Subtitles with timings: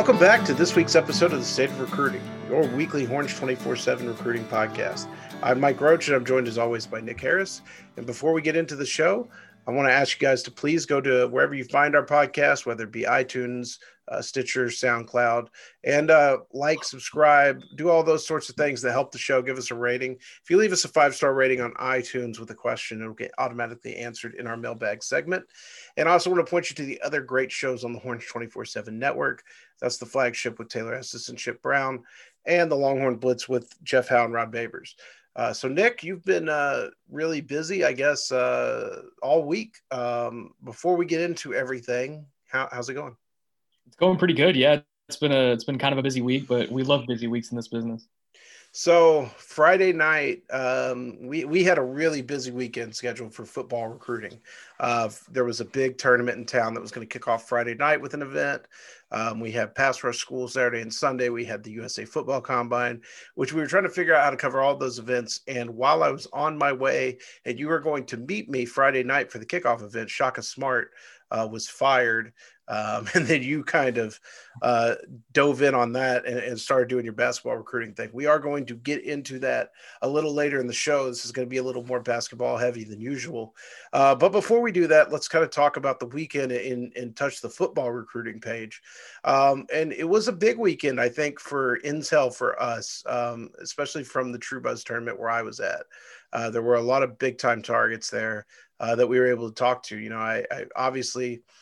[0.00, 3.76] Welcome back to this week's episode of the State of Recruiting, your weekly Horns 24
[3.76, 5.06] 7 recruiting podcast.
[5.42, 7.60] I'm Mike Roach, and I'm joined as always by Nick Harris.
[7.98, 9.28] And before we get into the show,
[9.66, 12.64] I want to ask you guys to please go to wherever you find our podcast,
[12.64, 13.76] whether it be iTunes,
[14.08, 15.48] uh, Stitcher, SoundCloud,
[15.84, 19.42] and uh, like, subscribe, do all those sorts of things that help the show.
[19.42, 20.12] Give us a rating.
[20.42, 23.32] If you leave us a five star rating on iTunes with a question, it'll get
[23.38, 25.44] automatically answered in our mailbag segment.
[25.98, 28.24] And I also want to point you to the other great shows on the Horns
[28.24, 29.44] 24 7 network.
[29.80, 32.04] That's the flagship with Taylor Estes and Chip Brown,
[32.46, 34.94] and the Longhorn Blitz with Jeff Howe and Rod Babers.
[35.36, 39.76] Uh, so, Nick, you've been uh, really busy, I guess, uh, all week.
[39.90, 43.16] Um, before we get into everything, how, how's it going?
[43.86, 44.56] It's going pretty good.
[44.56, 47.26] Yeah, it's been a it's been kind of a busy week, but we love busy
[47.26, 48.06] weeks in this business.
[48.72, 54.38] So Friday night, um, we we had a really busy weekend scheduled for football recruiting.
[54.78, 57.74] Uh, there was a big tournament in town that was going to kick off Friday
[57.74, 58.62] night with an event.
[59.10, 61.30] Um, we had pass rush school Saturday and Sunday.
[61.30, 63.00] We had the USA Football Combine,
[63.34, 65.40] which we were trying to figure out how to cover all those events.
[65.48, 69.02] And while I was on my way, and you were going to meet me Friday
[69.02, 70.92] night for the kickoff event, Shaka Smart
[71.30, 72.32] uh, was fired.
[72.70, 74.18] Um, and then you kind of
[74.62, 74.94] uh,
[75.32, 78.10] dove in on that and, and, started doing your basketball recruiting thing.
[78.12, 79.70] We are going to get into that
[80.02, 81.08] a little later in the show.
[81.08, 83.54] This is going to be a little more basketball heavy than usual.
[83.92, 87.16] Uh, but before we do that, let's kind of talk about the weekend and, and
[87.16, 88.80] touch the football recruiting page.
[89.24, 94.04] Um, and it was a big weekend, I think, for Intel for us, um, especially
[94.04, 95.82] from the True Buzz tournament where I was at.
[96.32, 98.46] Uh, there were a lot of big time targets there
[98.80, 99.96] uh, that we were able to talk to.
[99.96, 101.42] You know, I, I obviously–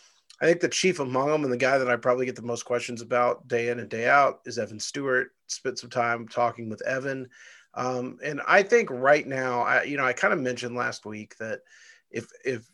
[0.40, 2.64] I think the chief among them and the guy that I probably get the most
[2.64, 5.30] questions about day in and day out is Evan Stewart.
[5.48, 7.28] Spent some time talking with Evan.
[7.74, 11.36] Um, and I think right now, I, you know, I kind of mentioned last week
[11.38, 11.62] that
[12.12, 12.70] if, if,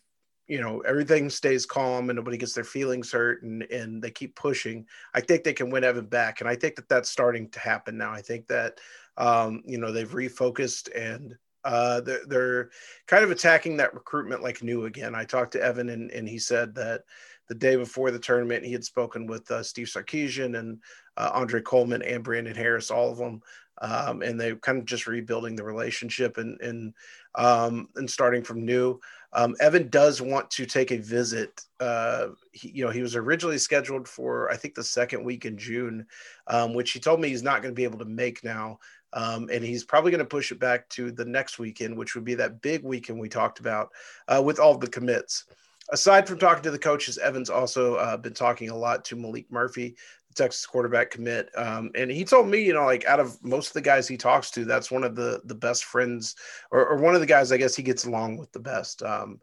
[0.46, 4.36] you know, everything stays calm and nobody gets their feelings hurt and, and they keep
[4.36, 4.84] pushing,
[5.14, 6.42] I think they can win Evan back.
[6.42, 8.12] And I think that that's starting to happen now.
[8.12, 8.78] I think that,
[9.16, 11.34] um, you know, they've refocused and,
[11.64, 12.70] uh, they're, they're
[13.06, 15.14] kind of attacking that recruitment like new again.
[15.14, 17.02] I talked to Evan and, and he said that,
[17.46, 20.78] the day before the tournament, he had spoken with uh, Steve Sarkisian and
[21.18, 23.42] uh, Andre Coleman and Brandon Harris, all of them,
[23.82, 26.94] um, and they kind of just rebuilding the relationship and and
[27.34, 28.98] um, and starting from new.
[29.34, 31.60] Um, Evan does want to take a visit.
[31.80, 35.58] Uh, he, you know, he was originally scheduled for I think the second week in
[35.58, 36.06] June,
[36.46, 38.78] um, which he told me he's not going to be able to make now.
[39.14, 42.24] Um, and he's probably going to push it back to the next weekend, which would
[42.24, 43.90] be that big weekend we talked about
[44.28, 45.44] uh, with all the commits.
[45.90, 49.46] Aside from talking to the coaches, Evans also uh, been talking a lot to Maalik
[49.50, 49.96] Murphy,
[50.28, 53.68] the Texas quarterback commit, um, and he told me, you know, like out of most
[53.68, 56.36] of the guys he talks to, that's one of the the best friends,
[56.70, 59.02] or, or one of the guys I guess he gets along with the best.
[59.02, 59.40] Um,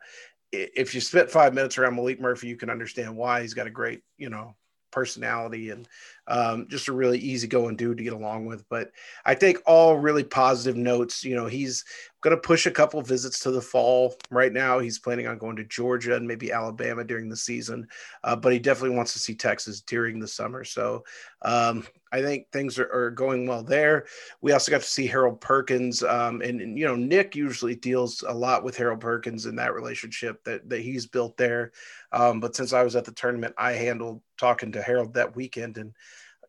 [0.52, 3.42] if you spent five minutes around Maalik Murphy, you can understand why.
[3.42, 4.56] He's got a great, you know,
[4.92, 5.88] personality and
[6.28, 8.68] um, just a really easygoing dude to get along with.
[8.70, 8.92] But
[9.26, 11.24] I think all really positive notes.
[11.24, 11.84] You know, he's
[12.22, 14.16] going to push a couple visits to the fall.
[14.30, 17.88] Right now, he's planning on going to Georgia and maybe Alabama during the season,
[18.24, 20.64] uh, but he definitely wants to see Texas during the summer.
[20.64, 21.04] So
[21.42, 24.06] um, I think things are, are, going well there.
[24.42, 28.24] We also got to see Harold Perkins, um, and, and, you know Nick usually deals
[28.28, 31.72] a lot with Harold Perkins in that relationship that that he's built there.
[32.12, 35.78] Um, but since I was at the tournament, I handled talking to Harold that weekend
[35.78, 35.94] and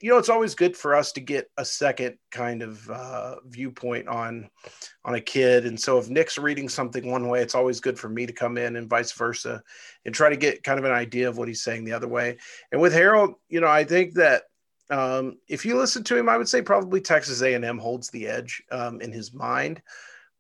[0.02, 4.08] you know, it's always good for us to get a second kind of uh, viewpoint
[4.08, 4.50] on
[5.04, 5.64] on a kid.
[5.64, 8.58] And so if Nick's reading something one way, it's always good for me to come
[8.58, 9.62] in and vice versa
[10.04, 12.36] and try to get kind of an idea of what he's saying the other way.
[12.72, 14.42] And with Harold, you know, I think that
[14.90, 18.60] um, if you listen to him, I would say probably Texas A&M holds the edge
[18.72, 19.80] um, in his mind.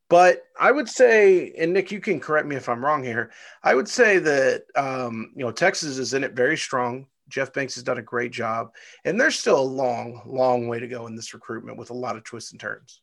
[0.08, 3.30] But I would say, and Nick, you can correct me if I'm wrong here.
[3.62, 7.06] I would say that um, you know Texas is in it very strong.
[7.32, 8.72] Jeff Banks has done a great job,
[9.04, 12.16] and there's still a long, long way to go in this recruitment with a lot
[12.16, 13.00] of twists and turns.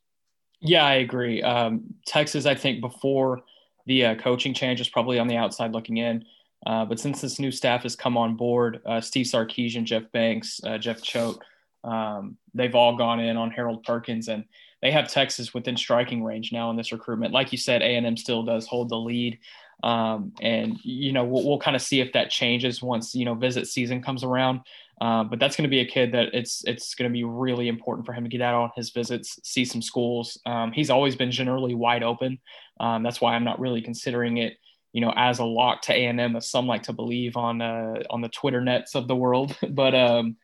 [0.62, 1.42] Yeah, I agree.
[1.42, 3.42] Um, Texas, I think before
[3.86, 6.26] the uh, coaching change is probably on the outside looking in.
[6.66, 10.60] Uh, but since this new staff has come on board, uh, Steve Sarkisian, Jeff Banks,
[10.66, 11.42] uh, Jeff Choate,
[11.84, 14.44] um, they've all gone in on Harold Perkins, and
[14.82, 17.34] they have Texas within striking range now in this recruitment.
[17.34, 19.40] Like you said, A&M still does hold the lead.
[19.84, 23.34] Um, and you know we'll, we'll kind of see if that changes once you know
[23.34, 24.62] visit season comes around.
[25.02, 27.70] Uh, but that's going to be a kid that it's it's going to be really
[27.70, 30.38] important for him to get out on his visits, see some schools.
[30.46, 32.40] Um, he's always been generally wide open.
[32.80, 34.58] Um, that's why I'm not really considering it,
[34.92, 37.62] you know, as a lock to A and M, as some like to believe on
[37.62, 39.56] uh, on the Twitter nets of the world.
[39.70, 40.36] but um,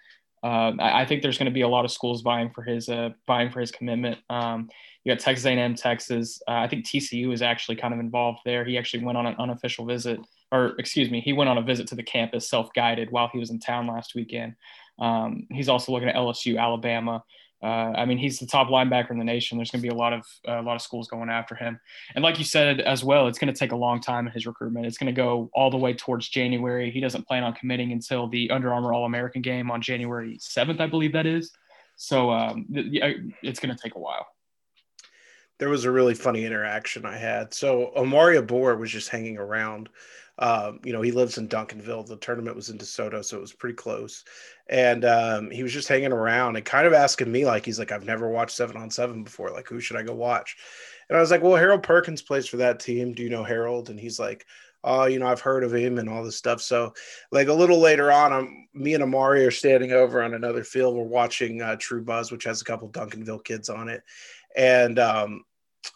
[0.41, 2.87] uh, I, I, think there's going to be a lot of schools vying for his
[2.87, 4.19] uh, vying for his commitment.
[5.06, 6.42] You got Texas A&M, Texas.
[6.48, 8.66] Uh, I think TCU is actually kind of involved there.
[8.66, 10.19] He actually went on an unofficial visit,
[10.52, 13.52] or excuse me, he went on a visit to the campus self-guided while he was
[13.52, 14.56] in town last weekend.
[14.98, 17.24] Um, he's also looking at LSU, Alabama.
[17.62, 19.57] Uh, I mean, he's the top linebacker in the nation.
[19.57, 21.80] There's going to be a lot of uh, a lot of schools going after him,
[22.16, 24.46] and like you said as well, it's going to take a long time in his
[24.46, 24.88] recruitment.
[24.88, 26.90] It's going to go all the way towards January.
[26.90, 30.80] He doesn't plan on committing until the Under Armour All American game on January 7th,
[30.80, 31.52] I believe that is.
[31.96, 34.28] So um, it's going to take a while
[35.57, 37.54] there was a really funny interaction I had.
[37.54, 39.90] So Omari Abor was just hanging around.
[40.38, 42.07] Um, you know, he lives in Duncanville.
[42.07, 44.25] The tournament was in DeSoto, so it was pretty close.
[44.68, 47.94] And um, he was just hanging around and kind of asking me, like, he's like,
[47.94, 49.52] I've never watched seven on seven before.
[49.52, 50.57] Like, who should I go watch?
[51.10, 53.13] And I was like, Well, Harold Perkins plays for that team.
[53.13, 53.90] Do you know Harold?
[53.90, 54.46] And he's like,
[54.84, 56.62] Oh, you know, I've heard of him and all this stuff.
[56.62, 56.94] So,
[57.31, 60.96] like a little later on, I'm me and Omari are standing over on another field.
[60.96, 64.04] We're watching uh, True Buzz, which has a couple Duncanville kids on it,
[64.56, 65.44] and um,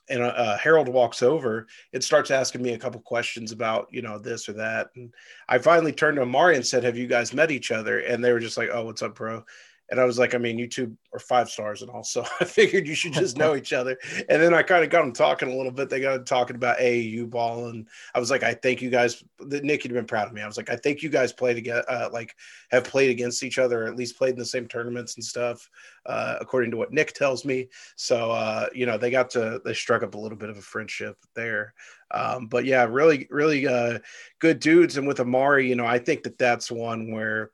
[0.09, 4.17] and uh, Harold walks over and starts asking me a couple questions about you know
[4.17, 5.13] this or that, and
[5.47, 8.31] I finally turned to Omari and said, "Have you guys met each other?" And they
[8.31, 9.43] were just like, "Oh, what's up, bro?"
[9.91, 12.03] And I was like, I mean, you two are five stars and all.
[12.03, 13.97] So I figured you should just know each other.
[14.29, 15.89] And then I kind of got them talking a little bit.
[15.89, 17.67] They got talking about AAU ball.
[17.67, 20.41] And I was like, I think you guys, Nick you'd been proud of me.
[20.41, 22.35] I was like, I think you guys play together, uh, like
[22.71, 25.69] have played against each other, or at least played in the same tournaments and stuff,
[26.05, 27.67] uh, according to what Nick tells me.
[27.95, 30.61] So, uh, you know, they got to, they struck up a little bit of a
[30.61, 31.73] friendship there.
[32.11, 33.99] Um, but yeah, really, really uh,
[34.39, 34.97] good dudes.
[34.97, 37.51] And with Omari, you know, I think that that's one where,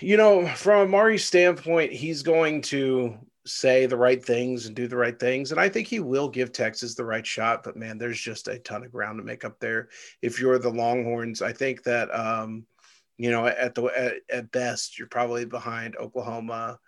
[0.00, 4.96] you know, from Omari's standpoint, he's going to say the right things and do the
[4.96, 5.50] right things.
[5.50, 7.64] And I think he will give Texas the right shot.
[7.64, 9.88] But man, there's just a ton of ground to make up there.
[10.20, 12.66] If you're the Longhorns, I think that, um,
[13.18, 16.78] you know, at the at, at best, you're probably behind Oklahoma,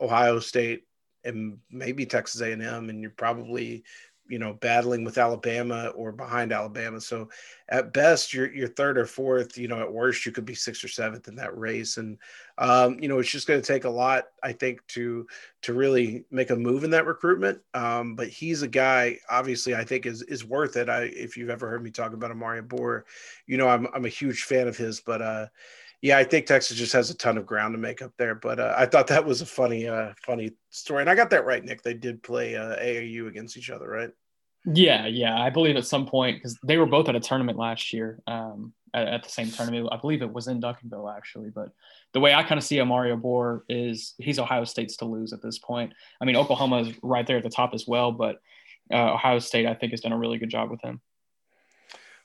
[0.00, 0.84] Ohio State,
[1.24, 3.84] and maybe Texas A&M, and you're probably
[4.28, 7.00] you know battling with Alabama or behind Alabama.
[7.00, 7.28] So
[7.68, 9.56] at best you're you're third or fourth.
[9.58, 11.96] You know at worst you could be sixth or seventh in that race.
[11.96, 12.18] And
[12.58, 15.26] um, you know it's just going to take a lot, I think, to
[15.62, 17.60] to really make a move in that recruitment.
[17.74, 20.88] Um, but he's a guy, obviously, I think is is worth it.
[20.88, 23.02] I if you've ever heard me talk about Omari Abor,
[23.46, 25.22] you know I'm I'm a huge fan of his, but.
[25.22, 25.46] uh
[26.00, 28.34] yeah, I think Texas just has a ton of ground to make up there.
[28.34, 31.44] But uh, I thought that was a funny, uh, funny story, and I got that
[31.44, 31.82] right, Nick.
[31.82, 34.10] They did play uh, AAU against each other, right?
[34.64, 37.92] Yeah, yeah, I believe at some point because they were both at a tournament last
[37.92, 39.88] year um, at, at, the same tournament.
[39.90, 41.50] I believe it was in Duncanville actually.
[41.50, 41.70] But
[42.12, 45.42] the way I kind of see Omari Abor is he's Ohio State's to lose at
[45.42, 45.92] this point.
[46.20, 48.40] I mean, Oklahoma is right there at the top as well, but
[48.92, 51.00] uh, Ohio State I think has done a really good job with him.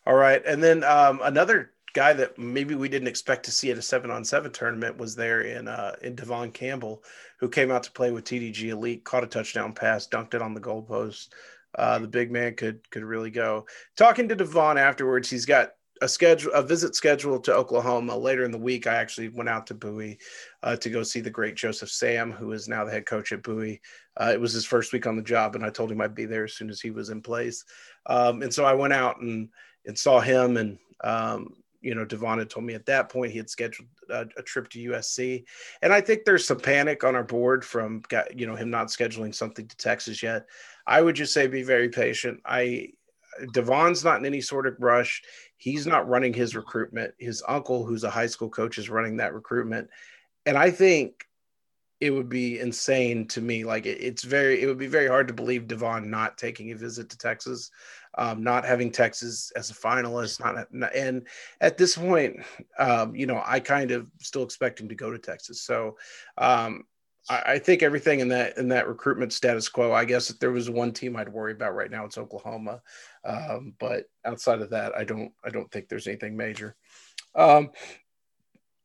[0.05, 3.77] All right, and then um, another guy that maybe we didn't expect to see at
[3.77, 7.03] a seven on seven tournament was there in uh, in Devon Campbell,
[7.39, 10.53] who came out to play with TDG Elite, caught a touchdown pass, dunked it on
[10.53, 11.29] the goalpost.
[11.75, 13.65] Uh, the big man could could really go.
[13.95, 15.71] Talking to Devon afterwards, he's got
[16.01, 18.87] a schedule a visit scheduled to Oklahoma later in the week.
[18.87, 20.17] I actually went out to Bowie
[20.63, 23.43] uh, to go see the great Joseph Sam, who is now the head coach at
[23.43, 23.81] Bowie.
[24.19, 26.25] Uh, it was his first week on the job, and I told him I'd be
[26.25, 27.63] there as soon as he was in place.
[28.07, 29.49] Um, and so I went out and
[29.85, 31.53] and saw him, and um,
[31.83, 34.69] you know, Devon had told me at that point he had scheduled a, a, trip
[34.69, 35.43] to USC,
[35.81, 38.01] and I think there's some panic on our board from
[38.33, 40.47] you know him not scheduling something to Texas yet.
[40.87, 42.39] I would just say be very patient.
[42.45, 42.89] I
[43.51, 45.21] Devon's not in any sort of rush.
[45.57, 47.13] He's not running his recruitment.
[47.19, 49.89] His uncle, who's a high school coach, is running that recruitment.
[50.45, 51.25] And I think
[52.03, 53.63] it would be insane to me.
[53.63, 56.75] Like it, it's very, it would be very hard to believe Devon not taking a
[56.75, 57.71] visit to Texas,
[58.17, 60.41] um, not having Texas as a finalist.
[60.41, 61.25] Not, not and
[61.61, 62.41] at this point,
[62.77, 65.61] um, you know, I kind of still expect him to go to Texas.
[65.61, 65.95] So
[66.37, 66.83] um,
[67.29, 69.93] I, think everything in that in that recruitment status quo.
[69.93, 72.81] I guess if there was one team I'd worry about right now, it's Oklahoma.
[73.23, 76.75] Um, but outside of that, I don't I don't think there's anything major.
[77.33, 77.71] Um,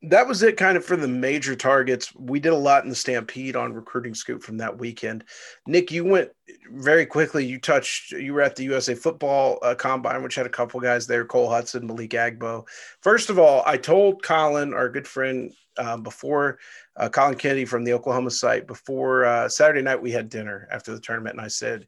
[0.02, 2.14] that was it kind of for the major targets.
[2.14, 5.25] We did a lot in the Stampede on recruiting scoop from that weekend.
[5.67, 6.31] Nick, you went
[6.71, 7.45] very quickly.
[7.45, 11.09] You touched, you were at the USA football uh, combine, which had a couple guys
[11.09, 12.67] there, Cole Hudson, Malik Agbo.
[13.02, 16.59] First of all, I told Colin, our good friend, uh, before
[16.97, 20.95] uh, Colin Kennedy from the Oklahoma site, before uh, Saturday night, we had dinner after
[20.95, 21.37] the tournament.
[21.37, 21.87] And I said,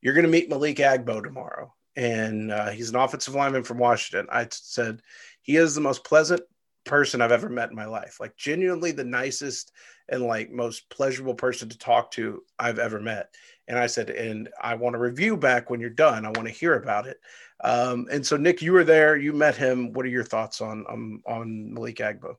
[0.00, 1.72] You're going to meet Malik Agbo tomorrow.
[1.96, 4.26] And uh, he's an offensive lineman from Washington.
[4.30, 5.02] I said,
[5.42, 6.42] He is the most pleasant
[6.84, 8.18] person I've ever met in my life.
[8.20, 9.72] Like genuinely the nicest
[10.08, 13.34] and like most pleasurable person to talk to I've ever met.
[13.68, 16.24] And I said, and I want a review back when you're done.
[16.24, 17.18] I want to hear about it.
[17.62, 19.92] Um, and so Nick, you were there, you met him.
[19.92, 22.36] What are your thoughts on um, on Malik Agbo?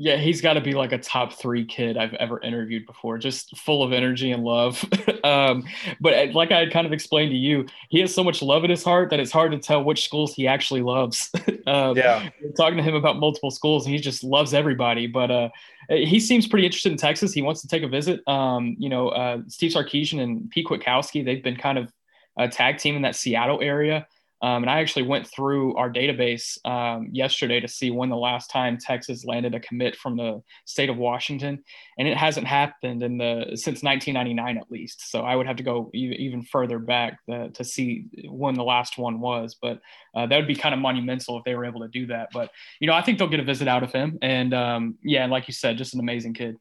[0.00, 3.56] Yeah, he's got to be like a top three kid I've ever interviewed before, just
[3.56, 4.84] full of energy and love.
[5.24, 5.64] um,
[6.00, 8.70] but uh, like I kind of explained to you, he has so much love in
[8.70, 11.32] his heart that it's hard to tell which schools he actually loves.
[11.66, 15.08] um, yeah, talking to him about multiple schools, and he just loves everybody.
[15.08, 15.48] But uh,
[15.88, 17.32] he seems pretty interested in Texas.
[17.32, 18.20] He wants to take a visit.
[18.28, 21.92] Um, you know, uh, Steve Sarkisian and Pete Kwiatkowski, they've been kind of
[22.36, 24.06] a tag team in that Seattle area.
[24.40, 28.50] Um, and I actually went through our database um, yesterday to see when the last
[28.50, 31.62] time Texas landed a commit from the state of Washington,
[31.98, 35.10] and it hasn't happened in the since 1999 at least.
[35.10, 38.96] So I would have to go even further back the, to see when the last
[38.96, 39.56] one was.
[39.60, 39.80] But
[40.14, 42.28] uh, that would be kind of monumental if they were able to do that.
[42.32, 45.26] But you know, I think they'll get a visit out of him, and um, yeah,
[45.26, 46.56] like you said, just an amazing kid.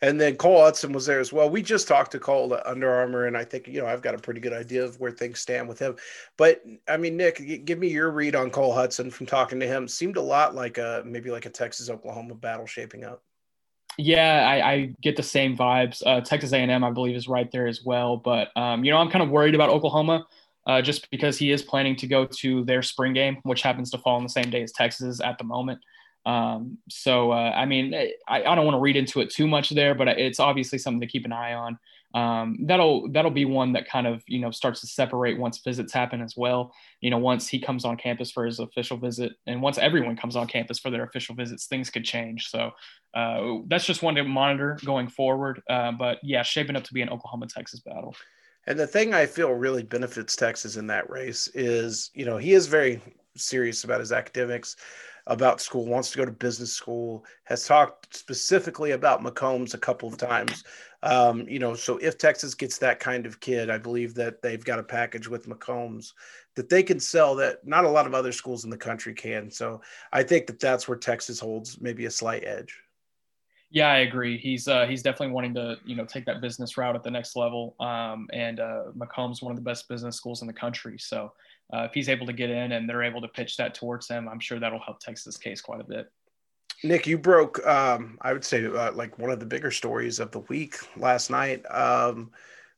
[0.00, 1.48] And then Cole Hudson was there as well.
[1.48, 4.14] We just talked to Cole at Under Armour, and I think you know I've got
[4.14, 5.96] a pretty good idea of where things stand with him.
[6.36, 9.88] But I mean, Nick, give me your read on Cole Hudson from talking to him.
[9.88, 13.22] Seemed a lot like a maybe like a Texas Oklahoma battle shaping up.
[13.98, 16.02] Yeah, I, I get the same vibes.
[16.04, 18.16] Uh, Texas A&M, I believe, is right there as well.
[18.16, 20.26] But um, you know, I'm kind of worried about Oklahoma.
[20.64, 23.98] Uh, just because he is planning to go to their spring game, which happens to
[23.98, 25.80] fall on the same day as Texas at the moment.
[26.24, 29.70] Um, so, uh, I mean, I, I don't want to read into it too much
[29.70, 31.78] there, but it's obviously something to keep an eye on.
[32.14, 35.92] Um, that'll that'll be one that kind of you know starts to separate once visits
[35.92, 36.72] happen as well.
[37.00, 40.36] You know, once he comes on campus for his official visit, and once everyone comes
[40.36, 42.48] on campus for their official visits, things could change.
[42.48, 42.72] So
[43.14, 45.62] uh, that's just one to monitor going forward.
[45.70, 48.14] Uh, but yeah, shaping up to be an Oklahoma Texas battle.
[48.66, 52.52] And the thing I feel really benefits Texas in that race is, you know, he
[52.52, 53.00] is very
[53.36, 54.76] serious about his academics
[55.26, 60.08] about school, wants to go to business school, has talked specifically about McCombs a couple
[60.08, 60.64] of times.
[61.02, 64.64] Um, you know, so if Texas gets that kind of kid, I believe that they've
[64.64, 66.12] got a package with McCombs
[66.54, 69.50] that they can sell that not a lot of other schools in the country can.
[69.50, 69.80] So
[70.12, 72.78] I think that that's where Texas holds maybe a slight edge.
[73.70, 74.36] Yeah, I agree.
[74.36, 77.36] He's uh, he's definitely wanting to you know take that business route at the next
[77.36, 77.74] level.
[77.80, 80.98] Um, and uh, one of the best business schools in the country.
[80.98, 81.32] So
[81.72, 84.28] uh, if he's able to get in and they're able to pitch that towards him,
[84.28, 86.10] I'm sure that'll help Texas case quite a bit.
[86.84, 90.32] Nick, you broke, um, I would say, uh, like one of the bigger stories of
[90.32, 91.64] the week last night.
[91.70, 92.30] Um,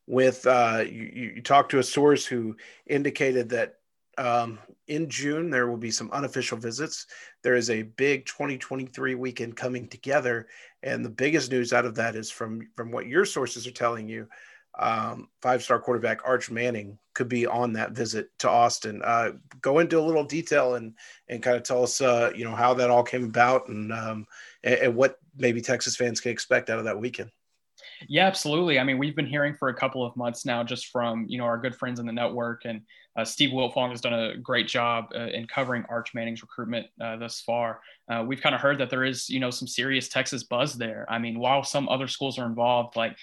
[0.07, 3.79] with uh, you, you talked to a source who indicated that
[4.17, 7.07] um, in June there will be some unofficial visits.
[7.41, 10.47] There is a big 2023 weekend coming together,
[10.83, 14.07] and the biggest news out of that is from from what your sources are telling
[14.07, 14.27] you
[14.79, 19.01] um, five star quarterback Arch Manning could be on that visit to Austin.
[19.03, 20.93] Uh, go into a little detail and
[21.29, 24.25] and kind of tell us, uh, you know, how that all came about and, um,
[24.63, 27.31] and, and what maybe Texas fans can expect out of that weekend.
[28.07, 28.79] Yeah, absolutely.
[28.79, 31.45] I mean, we've been hearing for a couple of months now, just from you know
[31.45, 32.81] our good friends in the network, and
[33.15, 37.15] uh, Steve Wiltfong has done a great job uh, in covering Arch Manning's recruitment uh,
[37.17, 37.81] thus far.
[38.09, 41.05] Uh, we've kind of heard that there is you know some serious Texas buzz there.
[41.09, 43.15] I mean, while some other schools are involved, like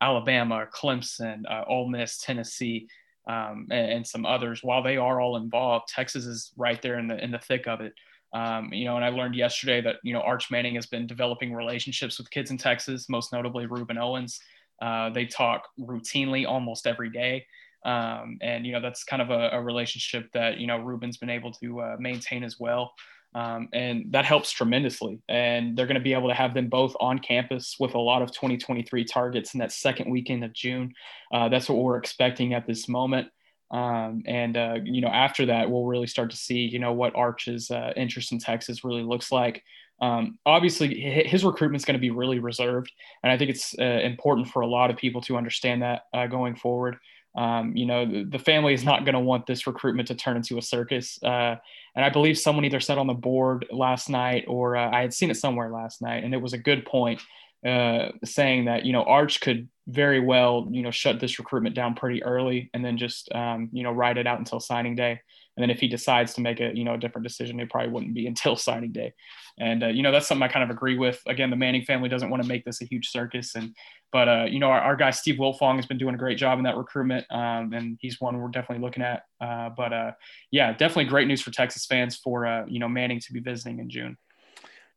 [0.00, 2.88] Alabama, Clemson, uh, Ole Miss, Tennessee,
[3.28, 4.62] um, and, and, some others.
[4.62, 7.80] While they are all involved, Texas is right there in the in the thick of
[7.80, 7.92] it.
[8.32, 11.52] Um, you know, and I learned yesterday that you know Arch Manning has been developing
[11.52, 14.40] relationships with kids in Texas, most notably Rueben Owens.
[14.80, 17.46] Uh, they talk routinely, almost every day.
[17.84, 21.30] Um, and you know that's kind of a, a, relationship that you know Rueben's been
[21.30, 22.92] able to uh, maintain as well.
[23.34, 25.20] Um, and that helps tremendously.
[25.28, 28.22] And they're going to be able to have them both on campus with a lot
[28.22, 30.92] of 2023 targets in that second weekend of June.
[31.32, 33.28] Uh, that's what we're expecting at this moment.
[33.70, 37.14] Um, and uh, you know, after that, we'll really start to see, you know, what
[37.14, 39.62] Arch's uh, interest in Texas really looks like.
[40.00, 42.90] Um, obviously, his recruitment is going to be really reserved,
[43.22, 46.26] and I think it's uh, important for a lot of people to understand that uh,
[46.26, 46.96] going forward.
[47.36, 50.36] Um, you know, the, the, family is not going to want this recruitment to turn
[50.36, 51.16] into a circus.
[51.22, 51.54] Uh,
[51.94, 55.14] and I believe someone either said on the board last night or uh, I had
[55.14, 57.20] seen it somewhere last night, and it was a good point
[57.64, 61.94] uh, saying that, you know, Arch could very well, you know, shut this recruitment down
[61.94, 65.20] pretty early and then just, um, you know, ride it out until signing day.
[65.60, 67.90] And then if he decides to make a, you know, a different decision, it probably
[67.90, 69.12] wouldn't be until signing day.
[69.58, 71.20] And, uh, you know, that's something I kind of agree with.
[71.26, 73.54] Again, the Manning family doesn't want to make this a huge circus.
[73.54, 73.76] And,
[74.10, 76.58] but, uh, you know, our, our guy, Steve Wiltfong has been doing a great job
[76.58, 77.26] in that recruitment.
[77.30, 79.24] Um, and he's one we're definitely looking at.
[79.38, 80.12] Uh, but, uh,
[80.50, 83.80] yeah, definitely great news for Texas fans for, uh, you know, Manning to be visiting
[83.80, 84.16] in June.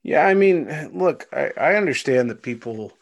[0.02, 0.26] Yeah.
[0.26, 2.94] I mean, look, I, I understand that people,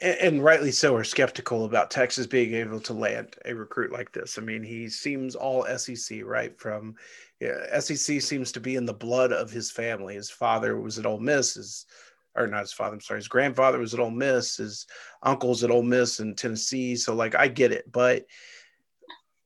[0.00, 4.38] and rightly so, are skeptical about Texas being able to land a recruit like this.
[4.38, 6.58] I mean, he seems all SEC, right?
[6.58, 6.94] From
[7.40, 10.14] yeah, SEC seems to be in the blood of his family.
[10.14, 11.86] His father was at Ole Miss, his
[12.36, 14.86] or not his father, I'm sorry, his grandfather was at Ole Miss, his
[15.22, 16.94] uncle's at Ole Miss in Tennessee.
[16.94, 18.26] So, like, I get it, but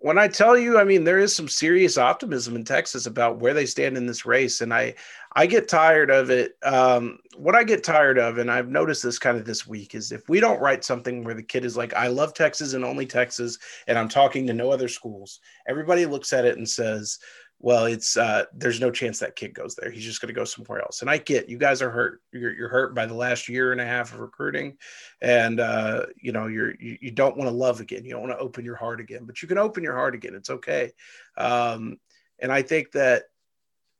[0.02, 3.54] when I tell you, I mean, there is some serious optimism in Texas about where
[3.54, 4.60] they stand in this race.
[4.60, 4.94] And I,
[5.34, 6.56] I get tired of it.
[6.64, 10.10] Um, what I get tired of, and I've noticed this kind of this week, is
[10.10, 13.06] if we don't write something where the kid is like, I love Texas and only
[13.06, 17.20] Texas, and I'm talking to no other schools, everybody looks at it and says,
[17.62, 19.90] well, it's uh, there's no chance that kid goes there.
[19.90, 21.00] He's just going to go somewhere else.
[21.00, 22.20] And I get you guys are hurt.
[22.32, 24.76] You're, you're hurt by the last year and a half of recruiting,
[25.20, 28.04] and uh, you know you're you, you don't want to love again.
[28.04, 30.34] You don't want to open your heart again, but you can open your heart again.
[30.34, 30.90] It's okay.
[31.38, 31.98] Um,
[32.42, 33.24] and I think that,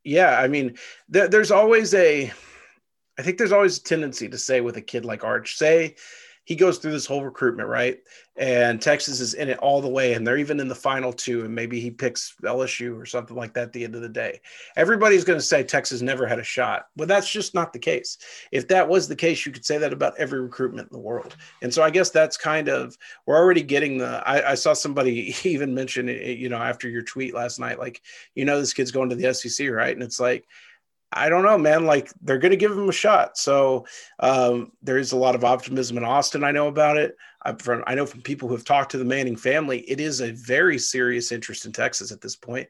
[0.02, 0.76] yeah, I mean,
[1.12, 2.33] th- there's always a,
[3.16, 5.95] I think there's always a tendency to say with a kid like Arch, say
[6.44, 7.99] he goes through this whole recruitment, right?
[8.37, 11.44] And Texas is in it all the way, and they're even in the final two,
[11.44, 14.40] and maybe he picks LSU or something like that at the end of the day.
[14.75, 16.87] Everybody's going to say Texas never had a shot.
[16.96, 18.18] But that's just not the case.
[18.50, 21.37] If that was the case, you could say that about every recruitment in the world.
[21.61, 22.96] And so I guess that's kind of,
[23.26, 27.34] we're already getting the, I, I saw somebody even mention, you know, after your tweet
[27.34, 28.02] last night, like,
[28.34, 29.94] you know, this kid's going to the SEC, right?
[29.94, 30.46] And it's like,
[31.12, 31.85] I don't know, man.
[31.85, 33.37] Like they're going to give him a shot.
[33.37, 33.87] So
[34.19, 36.45] um, there is a lot of optimism in Austin.
[36.45, 37.16] I know about it.
[37.42, 40.21] I'm from, I know from people who have talked to the Manning family, it is
[40.21, 42.69] a very serious interest in Texas at this point.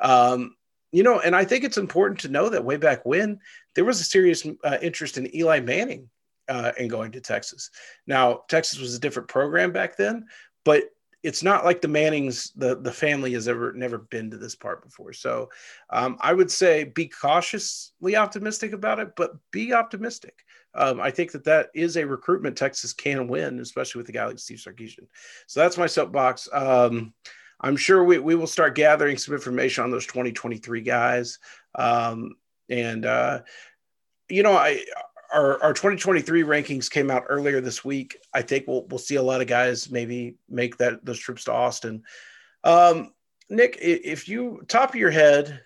[0.00, 0.56] Um,
[0.92, 3.40] you know, and I think it's important to know that way back when
[3.74, 6.08] there was a serious uh, interest in Eli Manning
[6.48, 7.70] uh, in going to Texas.
[8.06, 10.26] Now, Texas was a different program back then,
[10.64, 10.84] but
[11.22, 14.82] it's not like the Mannings, the the family has ever never been to this part
[14.82, 15.12] before.
[15.12, 15.50] So
[15.90, 20.44] um, I would say be cautiously optimistic about it, but be optimistic.
[20.74, 24.26] Um, I think that that is a recruitment Texas can win, especially with a guy
[24.26, 25.06] like Steve Sarkisian.
[25.46, 26.48] So that's my soapbox.
[26.52, 27.12] Um,
[27.60, 31.38] I'm sure we, we will start gathering some information on those 2023 guys.
[31.74, 32.36] Um,
[32.68, 33.40] and, uh,
[34.28, 34.82] you know, I,
[35.32, 38.18] our, our 2023 rankings came out earlier this week.
[38.32, 41.52] I think we'll we'll see a lot of guys maybe make that those trips to
[41.52, 42.02] Austin.
[42.64, 43.12] Um,
[43.48, 45.62] Nick, if you top of your head,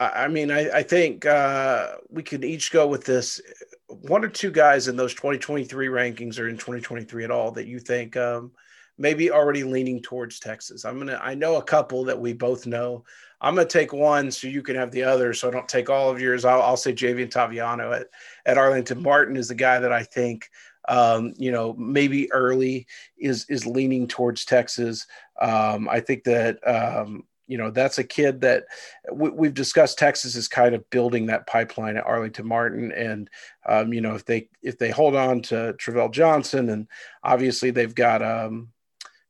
[0.00, 3.40] I, I mean, I, I think uh, we could each go with this
[3.88, 7.78] one or two guys in those 2023 rankings or in 2023 at all that you
[7.78, 8.52] think um,
[8.98, 10.84] maybe already leaning towards Texas.
[10.84, 13.04] I'm gonna I know a couple that we both know.
[13.42, 16.08] I'm gonna take one so you can have the other, so I don't take all
[16.08, 16.44] of yours.
[16.44, 18.06] I'll, I'll say Javien Toviano at
[18.46, 19.02] at Arlington.
[19.02, 20.48] Martin is the guy that I think
[20.88, 22.86] um, you know maybe early
[23.18, 25.06] is is leaning towards Texas.
[25.40, 28.64] Um, I think that um, you know that's a kid that
[29.12, 33.28] we, have discussed texas is kind of building that pipeline at arlington martin and
[33.68, 36.86] um, you know if they if they hold on to travell johnson and
[37.24, 38.72] obviously they've got um,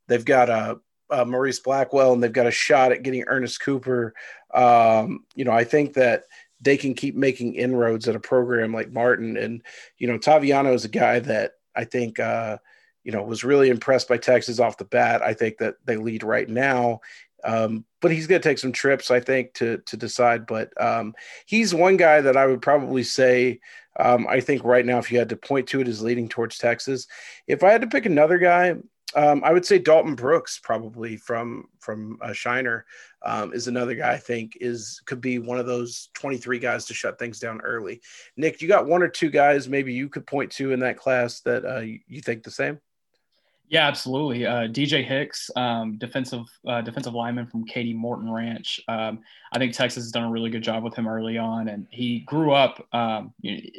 [0.09, 0.79] They've got a,
[1.13, 4.15] a Maurice Blackwell, and they've got a shot at getting Ernest Cooper.
[4.53, 6.25] Um, you know, I think that
[6.61, 9.37] they can keep making inroads at a program like Martin.
[9.37, 9.63] And
[9.99, 12.59] you know, Toviano is a guy that I think uh,
[13.05, 15.23] you know was really impressed by Texas off the bat.
[15.23, 17.01] I think that they lead right now.
[17.45, 20.47] Um, but he's going to take some trips, I think, to to decide.
[20.47, 21.15] But um,
[21.47, 23.61] he's one guy that I would probably say.
[23.99, 26.57] Um, I think right now, if you had to point to it, is leading towards
[26.57, 27.07] Texas.
[27.47, 28.77] If I had to pick another guy,
[29.15, 32.87] um, I would say Dalton Brooks probably from from uh, Shiner
[33.23, 36.95] um, is another guy I think is could be one of those 23 guys to
[36.95, 38.01] shut things down early.
[38.37, 41.41] Nick, you got one or two guys maybe you could point to in that class
[41.41, 42.79] that uh, you, think the same?
[43.69, 44.47] Yeah, absolutely.
[44.47, 48.81] Uh, DJ Hicks, um, defensive uh, defensive lineman from Katy Morton Ranch.
[48.87, 49.21] Um,
[49.53, 52.21] I think Texas has done a really good job with him early on, and he
[52.21, 52.87] grew up.
[52.93, 53.33] Um,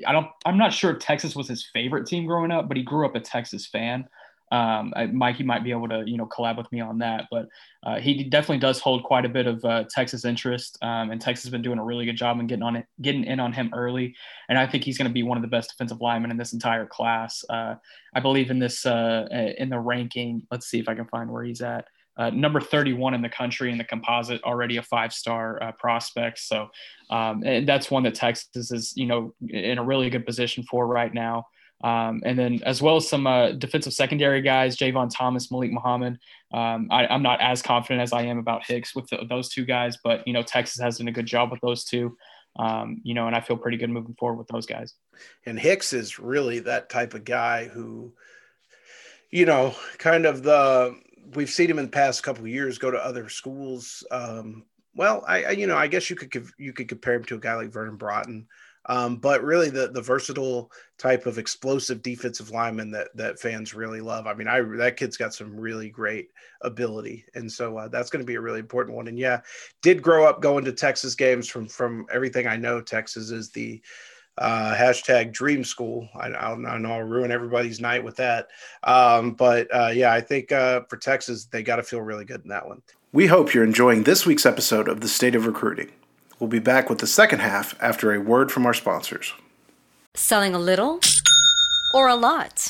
[0.08, 0.28] I don't.
[0.46, 3.16] I'm not sure if Texas was his favorite team growing up, but he grew up
[3.16, 4.08] a Texas fan.
[4.54, 7.48] Um, Mikey might be able to, you know, collab with me on that, but
[7.82, 11.46] uh, he definitely does hold quite a bit of uh, Texas interest, um, and Texas
[11.46, 13.72] has been doing a really good job in getting on it, getting in on him
[13.74, 14.16] early,
[14.50, 16.54] and I think he's going to be one of the best defensive linemen in this
[16.54, 17.44] entire class.
[17.50, 17.76] Uh,
[18.14, 19.26] I believe in this uh,
[19.58, 20.44] in the ranking.
[20.52, 21.88] Let's see if I can find where he's at.
[22.16, 26.38] Uh, number 31 in the country in the composite, already a five-star uh, prospect.
[26.38, 26.70] So
[27.10, 31.12] um, that's one that Texas is, you know, in a really good position for right
[31.12, 31.48] now.
[31.84, 36.18] Um, and then as well as some uh, defensive secondary guys, Javon Thomas, Malik Muhammad.
[36.54, 39.66] Um, I, am not as confident as I am about Hicks with the, those two
[39.66, 42.18] guys, but you know Texas has done a good job with those two.
[42.56, 44.94] Um, you know, and I feel pretty good moving forward with those guys.
[45.46, 48.14] And Hicks is really that type of guy who,
[49.32, 50.96] you know, kind of the
[51.36, 54.06] we've seen him in the past couple years go to other schools.
[54.12, 54.64] Um,
[54.96, 57.40] well, I, I, you know I guess you could you could compare him to a
[57.40, 58.48] guy like Vernon Broughton.
[58.88, 64.02] Um, but really, the the versatile type of explosive defensive lineman that that fans really
[64.02, 64.28] love.
[64.28, 66.30] I mean, I that kid's got some really great
[66.62, 69.08] ability, and so uh, that's going to be a really important one.
[69.08, 69.42] And yeah,
[69.82, 71.48] did grow up going to Texas games.
[71.48, 73.82] From from everything I know, Texas is the
[74.38, 76.10] uh, hashtag dream school.
[76.16, 78.48] I, I, I, know I'll ruin everybody's night with that.
[78.84, 82.42] Um, but uh, yeah, I think uh, for Texas, they got to feel really good
[82.42, 82.82] in that one.
[83.12, 85.92] We hope you're enjoying this week's episode of The State of Recruiting.
[86.44, 89.32] We'll be back with the second half after a word from our sponsors.
[90.14, 91.00] Selling a little
[91.94, 92.70] or a lot?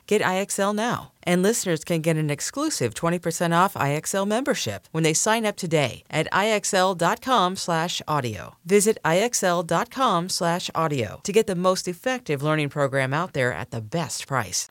[0.11, 1.13] Get IXL now.
[1.23, 6.03] And listeners can get an exclusive 20% off IXL membership when they sign up today
[6.11, 8.55] at IXL.com/audio.
[8.65, 14.67] Visit IXL.com/audio to get the most effective learning program out there at the best price.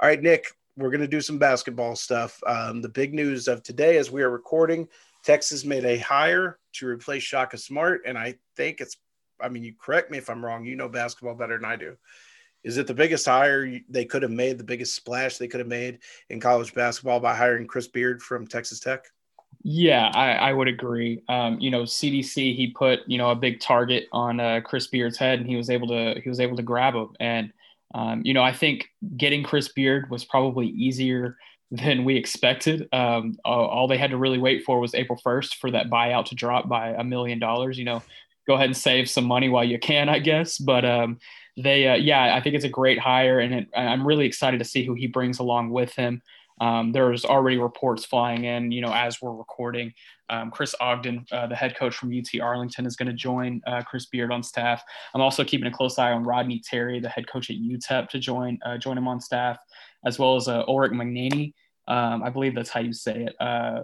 [0.00, 0.46] All right, Nick,
[0.78, 2.40] we're going to do some basketball stuff.
[2.46, 4.88] Um, the big news of today, as we are recording,
[5.22, 8.96] Texas made a hire to replace Shaka Smart, and I think it's
[9.40, 10.64] I mean, you correct me if I'm wrong.
[10.64, 11.96] You know basketball better than I do.
[12.64, 15.68] Is it the biggest hire they could have made, the biggest splash they could have
[15.68, 19.04] made in college basketball by hiring Chris Beard from Texas Tech?
[19.62, 21.22] Yeah, I, I would agree.
[21.28, 25.16] Um, you know, CDC he put you know a big target on uh, Chris Beard's
[25.16, 27.08] head, and he was able to he was able to grab him.
[27.20, 27.52] And
[27.94, 31.36] um, you know, I think getting Chris Beard was probably easier
[31.70, 32.88] than we expected.
[32.92, 36.26] Um, all, all they had to really wait for was April 1st for that buyout
[36.26, 37.76] to drop by a million dollars.
[37.76, 38.02] You know,
[38.46, 40.58] go ahead and save some money while you can, I guess.
[40.58, 41.18] But um,
[41.56, 44.64] they, uh, yeah, I think it's a great hire, and it, I'm really excited to
[44.64, 46.22] see who he brings along with him.
[46.60, 49.92] Um, there's already reports flying in, you know, as we're recording.
[50.30, 53.82] Um, Chris Ogden, uh, the head coach from UT Arlington, is going to join uh,
[53.82, 54.82] Chris Beard on staff.
[55.14, 58.18] I'm also keeping a close eye on Rodney Terry, the head coach at UTEP, to
[58.18, 59.58] join uh, join him on staff,
[60.04, 61.52] as well as uh, Ulric McNaney,
[61.88, 63.82] um, I believe that's how you say it, uh,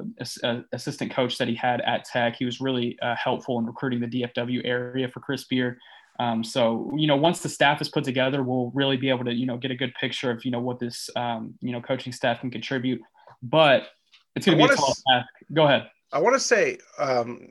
[0.72, 2.36] assistant coach that he had at Tech.
[2.36, 5.78] He was really uh, helpful in recruiting the DFW area for Chris Beard.
[6.18, 9.32] Um, so, you know, once the staff is put together, we'll really be able to,
[9.32, 12.12] you know, get a good picture of, you know, what this, um, you know, coaching
[12.12, 13.00] staff can contribute.
[13.42, 13.88] But
[14.36, 15.28] it's going to be a tall task.
[15.52, 15.88] Go ahead.
[16.12, 17.48] I want to say um,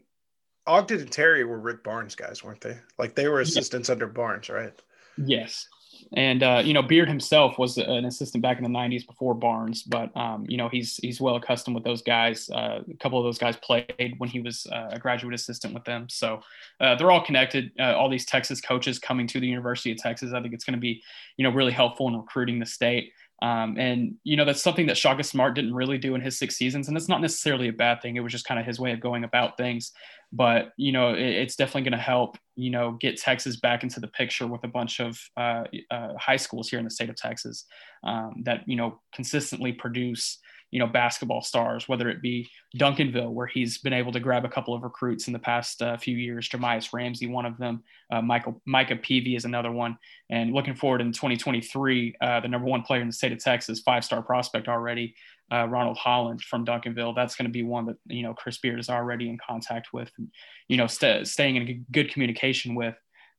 [0.68, 2.78] Ogden and Terry were Rick Barnes guys, weren't they?
[2.98, 4.74] Like they were assistants under Barnes, right?
[5.18, 5.68] Yes.
[6.14, 9.84] And uh, you know Beard himself was an assistant back in the '90s before Barnes,
[9.84, 12.50] but um, you know he's he's well accustomed with those guys.
[12.50, 15.84] Uh, a couple of those guys played when he was uh, a graduate assistant with
[15.84, 16.42] them, so
[16.80, 17.72] uh, they're all connected.
[17.80, 20.78] Uh, all these Texas coaches coming to the University of Texas, I think it's going
[20.78, 21.02] to be
[21.38, 23.12] you know really helpful in recruiting the state.
[23.42, 26.56] Um, and you know that's something that Shaka Smart didn't really do in his six
[26.56, 28.16] seasons, and it's not necessarily a bad thing.
[28.16, 29.92] It was just kind of his way of going about things.
[30.32, 32.38] But you know, it, it's definitely going to help.
[32.56, 36.36] You know, get Texas back into the picture with a bunch of uh, uh, high
[36.36, 37.66] schools here in the state of Texas
[38.04, 40.38] um, that you know consistently produce
[40.72, 44.50] you know basketball stars, whether it be Duncanville, where he's been able to grab a
[44.50, 46.50] couple of recruits in the past uh, few years.
[46.50, 47.84] Jahmi'us Ramsey, one of them.
[48.12, 49.98] Uh, Michael Micah Peavy is another one.
[50.30, 53.82] And looking forward in 2023, uh, the number one player in the state of Texas,
[53.82, 55.14] five-star prospect already,
[55.52, 57.16] uh, Ronald Holland from Duncanville.
[57.16, 60.10] That's going to be one that you know Chris Beard is already in contact with,
[60.18, 60.30] and
[60.70, 62.96] you know st- staying in good communication with.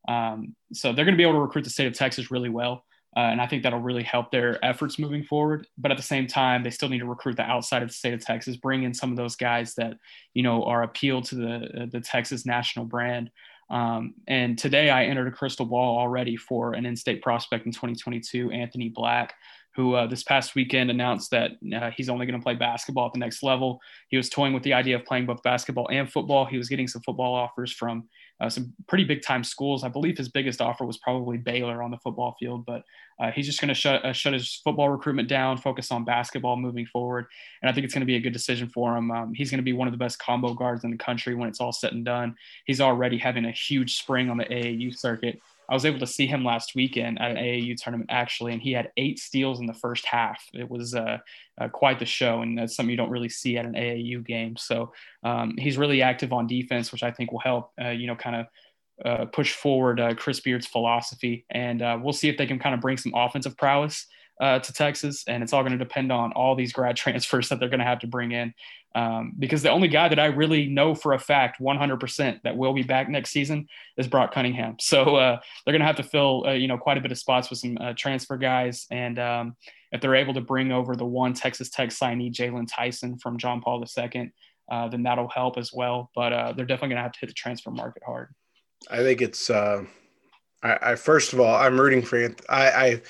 [0.09, 2.85] Um, so they're going to be able to recruit the state of Texas really well.
[3.17, 5.67] Uh, and I think that'll really help their efforts moving forward.
[5.77, 8.15] But at the same time, they still need to recruit the outside of the state
[8.15, 9.99] of Texas, bring in some of those guys that
[10.35, 13.31] you know are appeal to the the Texas national brand.
[13.71, 18.51] Um, and today I entered a crystal ball already for an in-state prospect in 2022,
[18.51, 19.35] Anthony Black,
[19.75, 23.15] who uh, this past weekend announced that uh, he's only going to play basketball at
[23.15, 23.81] the next level.
[24.09, 26.45] He was toying with the idea of playing both basketball and football.
[26.45, 28.09] He was getting some football offers from
[28.43, 29.85] uh, some pretty big time schools.
[29.85, 32.83] I believe his biggest offer was probably Baylor on the football field, but
[33.21, 36.57] uh, he's just going to shut uh, shut his football recruitment down, focus on basketball
[36.57, 37.27] moving forward,
[37.63, 39.13] and I think it's going to be a good decision for him.
[39.13, 41.49] Um, he's going to be one of the best combo guards in the country when
[41.49, 42.35] it's all said and done.
[42.65, 45.41] He's already having a huge spring on the AAU circuit.
[45.73, 48.73] I was able to see him last weekend at an AAU tournament actually, and he
[48.73, 50.45] had eight steals in the first half.
[50.53, 51.17] It was uh,
[51.59, 54.59] uh, quite the show, and that's something you don't really see at an AAU game.
[54.59, 54.93] So
[55.25, 57.71] um, he's really active on defense, which I think will help.
[57.83, 58.47] Uh, you know, kind of.
[59.05, 62.73] Uh, push forward uh, Chris Beard's philosophy, and uh, we'll see if they can kind
[62.73, 64.07] of bring some offensive prowess
[64.43, 67.61] uh, to Texas, and it's all going to depend on all these grad transfers that
[67.61, 68.53] they're going to have to bring in.
[68.95, 72.75] Um, because the only guy that I really know for a fact, 100% that will
[72.75, 74.77] be back next season is Brock Cunningham.
[74.81, 77.17] So uh, they're going to have to fill, uh, you know, quite a bit of
[77.17, 79.57] spots with some uh, transfer guys, and um,
[79.93, 83.61] if they're able to bring over the one Texas Tech signee, Jaylon Tyson from John
[83.61, 84.33] Paul II,
[84.71, 86.11] uh, then that'll help as well.
[86.15, 88.35] But uh, they're definitely going to have to hit the transfer market hard.
[88.91, 89.49] I think it's.
[89.51, 89.87] I,
[90.63, 92.19] I, first of all, I'm rooting for.
[92.49, 93.03] I, I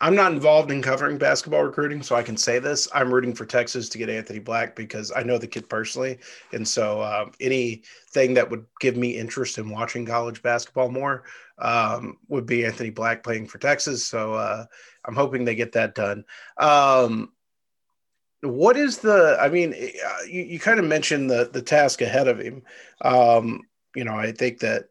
[0.00, 2.88] I'm not involved in covering basketball recruiting, so I can say this.
[2.94, 6.18] I'm rooting for Texas to get Anthony Black because I know the kid personally,
[6.52, 11.24] and so um, anything that would give me interest in watching college basketball more
[11.58, 14.06] um, would be Anthony Black playing for Texas.
[14.06, 14.66] So uh,
[15.04, 16.24] I'm hoping they get that done.
[16.56, 17.32] Um,
[18.42, 19.36] what is the?
[19.40, 22.62] I mean, uh, you, you kind of mentioned the the task ahead of him.
[23.02, 23.62] Um,
[23.96, 24.84] you know, I think that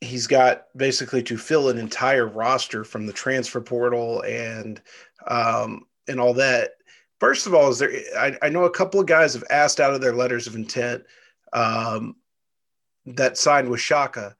[0.00, 4.80] he's got basically to fill an entire roster from the transfer portal and
[5.26, 6.72] um, and all that.
[7.18, 7.92] First of all, is there?
[8.18, 11.04] I, I, know a couple of guys have asked out of their letters of intent
[11.52, 12.16] um,
[13.04, 14.34] that signed with Shaka.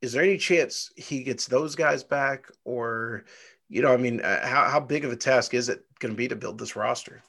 [0.00, 3.24] Is there any chance he gets those guys back, or
[3.68, 6.16] you know, I mean, uh, how how big of a task is it going to
[6.16, 7.22] be to build this roster?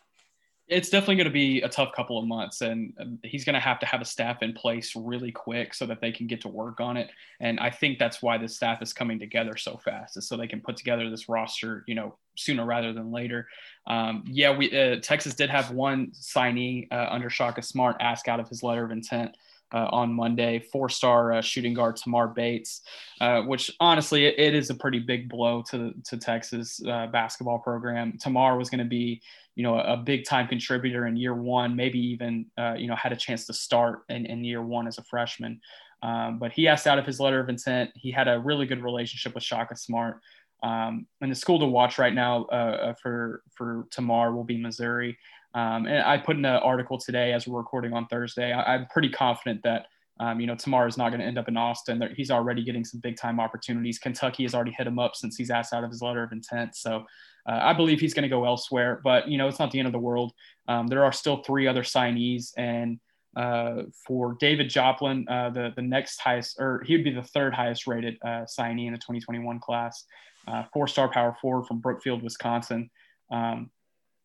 [0.69, 3.60] It's definitely going to be a tough couple of months and um, he's going to
[3.60, 6.47] have to have a staff in place really quick so that they can get to
[6.47, 10.15] work on it and i think that's why the staff is coming together so fast
[10.15, 13.47] is so they can put together this roster you know sooner rather than later
[13.88, 18.39] um, yeah we uh, texas did have one signee uh, under shaka smart ask out
[18.39, 19.36] of his letter of intent
[19.71, 22.82] uh, on Monday, four star uh, shooting guard Tamar Bates,
[23.21, 27.60] uh, which honestly, it, it is a pretty big blow to, to Texas uh, basketball
[27.60, 28.17] program.
[28.19, 29.21] Tamar was going to be,
[29.60, 33.12] you know, a, big time contributor in year one, maybe even, uh, you know, had
[33.12, 35.60] a chance to start in, in year one as a freshman.
[36.02, 37.91] Um, but he asked out of his letter of intent.
[37.93, 40.22] He had a really good relationship with Shaka Smart.
[40.63, 45.17] Um, and the school to watch right now uh, for for Tamar will be Missouri.
[45.54, 48.54] Um, and I put in an article today as we're recording on Thursday.
[48.54, 49.88] I, am pretty confident that
[50.22, 52.02] um, you know Tamar is not going to end up in Austin.
[52.15, 54.00] He's already getting some big time opportunities.
[54.00, 56.78] Kentucky has already hit him up since he's asked out of his letter of intent.
[56.78, 57.04] So
[57.50, 59.02] uh, I believe he's going to go elsewhere.
[59.04, 60.34] But you know it's not the end of the world.
[60.68, 63.00] Um, there are still three other signees, and
[63.36, 67.54] uh, for David Joplin, uh, the the next highest, or he would be the third
[67.54, 70.06] highest rated uh, signee in the 2021 class.
[70.48, 72.90] Uh, four star power forward from Brookfield, Wisconsin.
[73.32, 73.72] Um,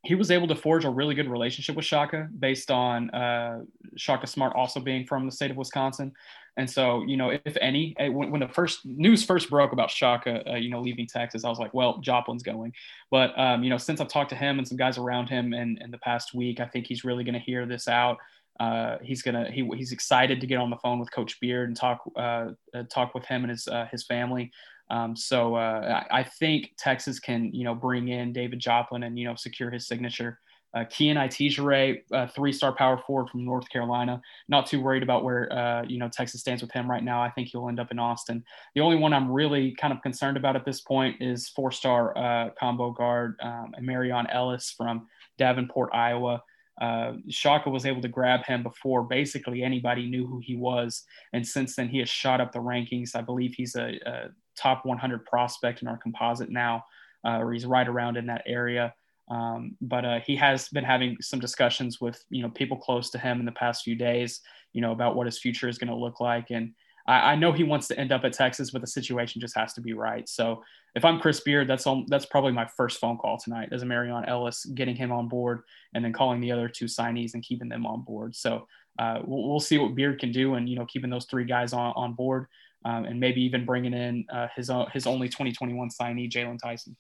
[0.05, 3.63] he was able to forge a really good relationship with Shaka based on uh,
[3.97, 6.13] Shaka Smart also being from the state of Wisconsin.
[6.57, 9.91] And so, you know, if any, eh, when, when the first news first broke about
[9.91, 12.73] Shaka, uh, you know, leaving Texas, I was like, well, Joplin's going.
[13.11, 15.79] But, um, you know, since I've talked to him and some guys around him in,
[15.83, 18.19] in the past week, I think he's really going to hear this out.
[18.61, 21.77] Uh, he's gonna he, he's excited to get on the phone with Coach Beard and
[21.77, 24.53] talk uh, uh talk with him and his uh, his family
[24.91, 29.27] Um, so uh, I think Texas can, you know, bring in David Joplin and you
[29.27, 30.39] know secure his signature.
[30.75, 34.21] Uh, Keeyan Itejere, uh, three-star power forward from North Carolina.
[34.49, 37.23] Not too worried about where uh, you know Texas stands with him right now.
[37.23, 38.45] I think he'll end up in Austin.
[38.75, 42.51] The only one I'm really kind of concerned about at this point is four-star uh,
[42.59, 45.07] combo guard um, Marion Ellis from
[45.39, 46.43] Davenport, Iowa.
[46.81, 51.47] Uh, Shaka was able to grab him before basically anybody knew who he was, and
[51.47, 53.15] since then he has shot up the rankings.
[53.15, 56.85] I believe he's a, a top 100 prospect in our composite now,
[57.25, 58.93] uh, or he's right around in that area.
[59.29, 63.19] Um, but uh, he has been having some discussions with you know people close to
[63.19, 64.41] him in the past few days,
[64.73, 66.75] you know about what his future is going to look like, and
[67.07, 69.75] I, I, know he wants to end up at Texas, but the situation just has
[69.75, 70.29] to be right.
[70.29, 70.63] So
[70.95, 73.87] if I'm Chris Beard, that's all, that's probably my first phone call tonight as a
[73.87, 75.63] Marion Ellis, getting him on board,
[75.95, 78.35] and then calling the other two signees and keeping them on board.
[78.35, 78.67] So
[78.99, 81.73] uh, we'll, we'll, see what Beard can do, and you know keeping those three guys
[81.73, 82.47] on on board,
[82.85, 86.97] um, and maybe even bringing in uh, his his only 2021 signee, Jaylon Tyson.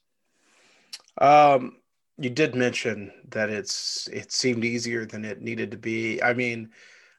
[1.20, 1.76] Um,
[2.18, 6.22] you did mention that it's it seemed easier than it needed to be.
[6.22, 6.70] I mean,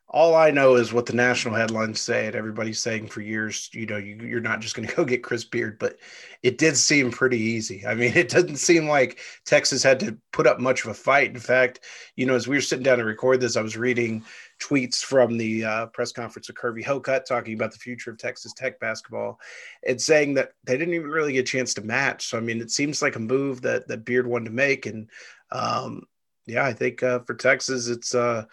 [0.07, 3.85] all I know is what the national headlines say, and everybody's saying for years, you
[3.85, 5.97] know, you, are not just going to go get Chris Beard, but
[6.43, 7.85] it did seem pretty easy.
[7.85, 11.31] I mean, it doesn't seem like Texas had to put up much of a fight.
[11.31, 11.81] In fact,
[12.15, 14.23] you know, as we were sitting down to record this, I was reading
[14.59, 18.53] tweets from the uh, press conference of Kirby Hocutt talking about the future of Texas
[18.53, 19.39] Tech basketball
[19.85, 22.27] and saying that they didn't even really get a chance to match.
[22.27, 25.09] So, I mean, it seems like a move that that Beard wanted to make, and
[25.51, 26.03] um,
[26.45, 28.15] yeah, I think uh, for Texas, it's.
[28.15, 28.45] Uh,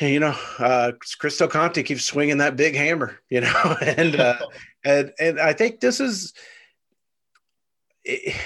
[0.00, 4.38] you know, uh, Chris Conte keeps swinging that big hammer, you know, and uh,
[4.84, 6.34] and and I think this is
[8.04, 8.36] it,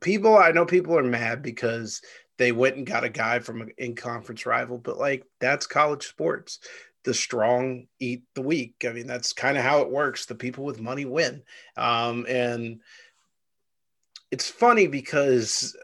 [0.00, 0.36] people.
[0.38, 2.00] I know people are mad because
[2.38, 6.06] they went and got a guy from an in conference rival, but like that's college
[6.06, 6.60] sports.
[7.04, 8.84] The strong eat the weak.
[8.86, 10.26] I mean, that's kind of how it works.
[10.26, 11.42] The people with money win,
[11.76, 12.80] um, and
[14.30, 15.76] it's funny because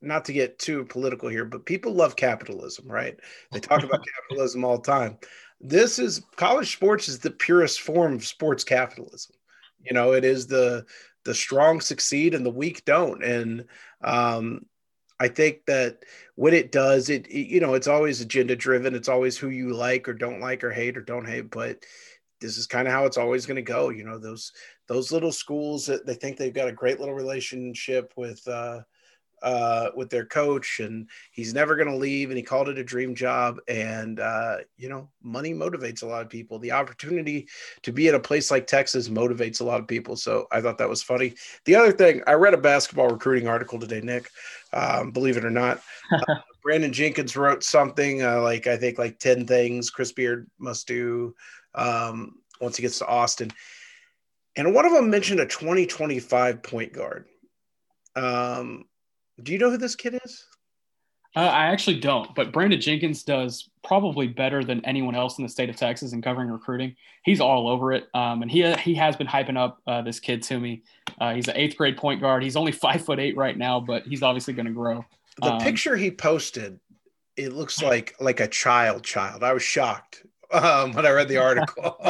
[0.00, 3.18] not to get too political here, but people love capitalism, right?
[3.52, 5.18] They talk about capitalism all the time.
[5.60, 9.34] This is college sports is the purest form of sports capitalism.
[9.80, 10.84] You know, it is the
[11.24, 13.22] the strong succeed and the weak don't.
[13.24, 13.64] And
[14.02, 14.66] um,
[15.20, 16.04] I think that
[16.36, 18.94] what it does, it, it you know, it's always agenda driven.
[18.94, 21.50] It's always who you like or don't like or hate or don't hate.
[21.50, 21.84] But
[22.40, 23.88] this is kind of how it's always going to go.
[23.88, 24.52] You know, those
[24.86, 28.46] those little schools that they think they've got a great little relationship with.
[28.46, 28.82] Uh,
[29.42, 32.30] uh, with their coach, and he's never going to leave.
[32.30, 33.58] And he called it a dream job.
[33.68, 36.58] And uh, you know, money motivates a lot of people.
[36.58, 37.48] The opportunity
[37.82, 40.16] to be at a place like Texas motivates a lot of people.
[40.16, 41.34] So I thought that was funny.
[41.64, 44.28] The other thing, I read a basketball recruiting article today, Nick.
[44.72, 45.80] Um, believe it or not,
[46.12, 50.86] uh, Brandon Jenkins wrote something uh, like I think like ten things Chris Beard must
[50.86, 51.34] do
[51.74, 53.50] um, once he gets to Austin.
[54.56, 57.26] And one of them mentioned a 2025 point guard.
[58.16, 58.86] Um,
[59.42, 60.44] do you know who this kid is?
[61.36, 65.48] Uh, I actually don't, but Brandon Jenkins does probably better than anyone else in the
[65.48, 66.96] state of Texas in covering recruiting.
[67.22, 70.42] He's all over it, um, and he he has been hyping up uh, this kid
[70.44, 70.82] to me.
[71.20, 72.42] Uh, he's an eighth grade point guard.
[72.42, 75.04] He's only five foot eight right now, but he's obviously going to grow.
[75.40, 76.80] The um, picture he posted,
[77.36, 79.04] it looks like like a child.
[79.04, 81.96] Child, I was shocked um, when I read the article.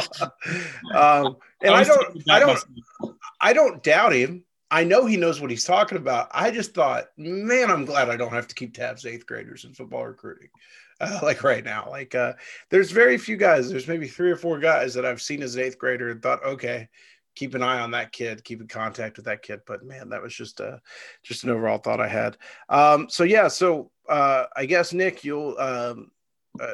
[0.95, 2.65] um, and I, I don't, I don't,
[3.41, 4.45] I don't doubt him.
[4.71, 6.29] I know he knows what he's talking about.
[6.31, 9.73] I just thought, man, I'm glad I don't have to keep tabs eighth graders in
[9.73, 10.49] football recruiting.
[11.01, 12.33] Uh, like right now, like uh,
[12.69, 13.69] there's very few guys.
[13.69, 16.43] There's maybe three or four guys that I've seen as an eighth grader and thought,
[16.43, 16.89] okay,
[17.35, 19.61] keep an eye on that kid, keep in contact with that kid.
[19.65, 20.77] But man, that was just a uh,
[21.23, 22.37] just an overall thought I had.
[22.67, 26.11] Um, so yeah, so uh, I guess Nick, you'll um,
[26.59, 26.73] uh,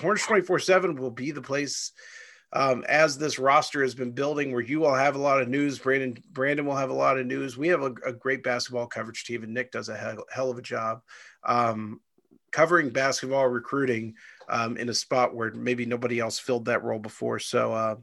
[0.00, 1.92] Horns twenty four seven will be the place
[2.52, 5.78] um, as this roster has been building, where you will have a lot of news.
[5.78, 7.58] Brandon Brandon will have a lot of news.
[7.58, 10.58] We have a, a great basketball coverage team, and Nick does a hell, hell of
[10.58, 11.02] a job
[11.44, 12.00] um,
[12.50, 14.14] covering basketball recruiting
[14.48, 17.38] um, in a spot where maybe nobody else filled that role before.
[17.38, 17.96] So uh,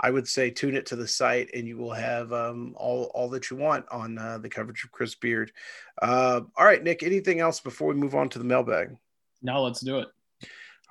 [0.00, 3.30] I would say tune it to the site, and you will have um, all all
[3.30, 5.52] that you want on uh, the coverage of Chris Beard.
[6.00, 7.02] Uh, all right, Nick.
[7.02, 8.96] Anything else before we move on to the mailbag?
[9.42, 10.08] No, let's do it.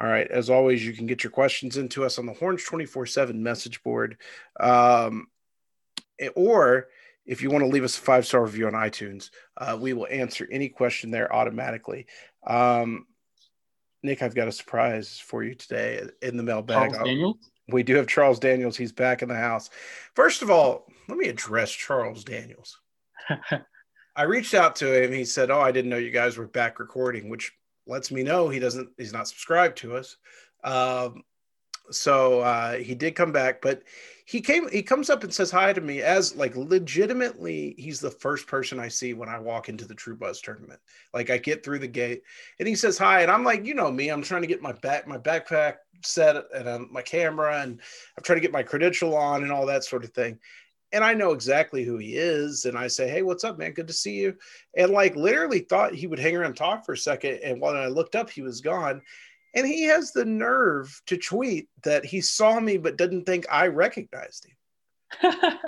[0.01, 0.29] All right.
[0.31, 3.83] As always, you can get your questions into us on the Horns 24 7 message
[3.83, 4.17] board.
[4.59, 5.27] Um,
[6.35, 6.87] or
[7.25, 10.07] if you want to leave us a five star review on iTunes, uh, we will
[10.09, 12.07] answer any question there automatically.
[12.47, 13.05] Um,
[14.01, 16.93] Nick, I've got a surprise for you today in the mailbag.
[16.93, 17.51] Charles Daniels?
[17.67, 18.75] We do have Charles Daniels.
[18.75, 19.69] He's back in the house.
[20.15, 22.79] First of all, let me address Charles Daniels.
[24.15, 25.13] I reached out to him.
[25.13, 27.53] He said, Oh, I didn't know you guys were back recording, which
[27.91, 30.17] lets me know he doesn't he's not subscribed to us.
[30.63, 31.23] Um,
[31.91, 33.83] so uh, he did come back but
[34.25, 38.09] he came he comes up and says hi to me as like legitimately he's the
[38.09, 40.79] first person i see when i walk into the true buzz tournament.
[41.13, 42.23] Like i get through the gate
[42.59, 44.71] and he says hi and i'm like you know me i'm trying to get my
[44.71, 47.81] back my backpack set and um, my camera and
[48.17, 50.39] i'm trying to get my credential on and all that sort of thing
[50.93, 53.87] and i know exactly who he is and i say hey what's up man good
[53.87, 54.35] to see you
[54.75, 57.75] and like literally thought he would hang around and talk for a second and when
[57.75, 59.01] i looked up he was gone
[59.53, 63.67] and he has the nerve to tweet that he saw me but didn't think I
[63.67, 65.33] recognized him.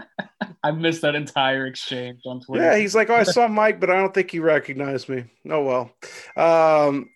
[0.64, 2.64] I missed that entire exchange on Twitter.
[2.64, 5.64] Yeah, he's like, "Oh, I saw Mike, but I don't think he recognized me." Oh
[5.64, 5.92] well.
[6.38, 7.10] Um,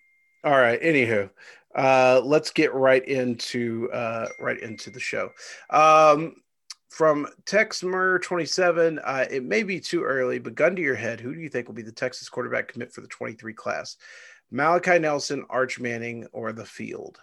[0.44, 0.80] all right.
[0.82, 1.30] Anywho,
[1.74, 5.30] uh, let's get right into uh, right into the show.
[5.70, 6.34] Um,
[6.88, 11.20] from Texmer twenty seven, uh, it may be too early, but gun to your head,
[11.20, 13.96] who do you think will be the Texas quarterback commit for the twenty three class?
[14.50, 17.20] Malachi Nelson, Arch Manning, or the field?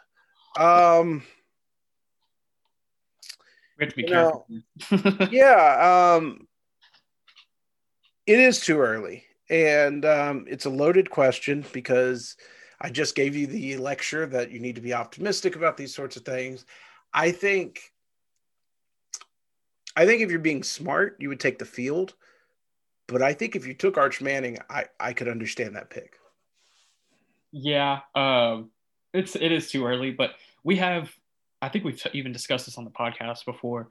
[0.57, 1.23] Um,
[3.77, 4.45] we have to be careful.
[4.49, 6.47] Know, yeah, um,
[8.25, 12.37] it is too early, and um, it's a loaded question because
[12.79, 16.15] I just gave you the lecture that you need to be optimistic about these sorts
[16.15, 16.65] of things.
[17.13, 17.91] I think,
[19.95, 22.13] I think if you're being smart, you would take the field.
[23.07, 26.17] But I think if you took Arch Manning, I, I could understand that pick.
[27.51, 28.71] Yeah, um,
[29.13, 30.31] it's it is too early, but
[30.63, 31.11] we have.
[31.61, 33.89] I think we've even discussed this on the podcast before.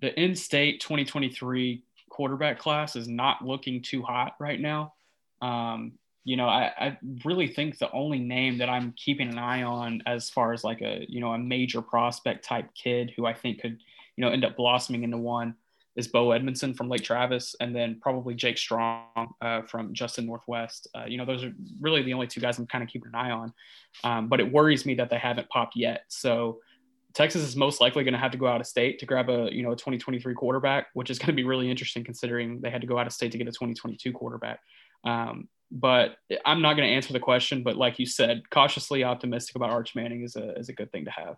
[0.00, 4.92] The in-state 2023 quarterback class is not looking too hot right now.
[5.40, 5.92] Um,
[6.24, 10.02] you know, I, I really think the only name that I'm keeping an eye on
[10.06, 13.60] as far as like a you know a major prospect type kid who I think
[13.60, 13.78] could
[14.16, 15.54] you know end up blossoming into one
[15.96, 20.88] is Bo Edmondson from Lake Travis, and then probably Jake Strong uh, from Justin Northwest.
[20.94, 23.14] Uh, you know, those are really the only two guys I'm kind of keeping an
[23.14, 23.52] eye on.
[24.04, 26.02] Um, but it worries me that they haven't popped yet.
[26.08, 26.60] So
[27.14, 29.48] Texas is most likely going to have to go out of state to grab a
[29.50, 32.82] you know a 2023 quarterback, which is going to be really interesting considering they had
[32.82, 34.60] to go out of state to get a 2022 quarterback.
[35.04, 37.62] Um, but I'm not going to answer the question.
[37.62, 41.06] But like you said, cautiously optimistic about Arch Manning is a is a good thing
[41.06, 41.36] to have.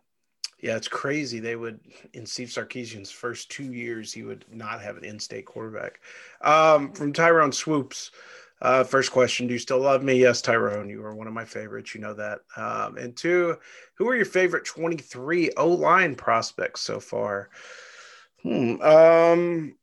[0.61, 1.39] Yeah, it's crazy.
[1.39, 1.79] They would
[2.15, 6.01] in Steve Sarkisian's first two years, he would not have an in-state quarterback.
[6.41, 8.11] Um, from Tyrone Swoops,
[8.61, 10.15] uh, first question: Do you still love me?
[10.21, 10.89] Yes, Tyrone.
[10.89, 11.95] You are one of my favorites.
[11.95, 12.41] You know that.
[12.57, 13.57] Um, and two,
[13.95, 17.51] who are your favorite twenty-three O line prospects so far?
[18.43, 18.81] Hmm.
[18.83, 19.77] Um,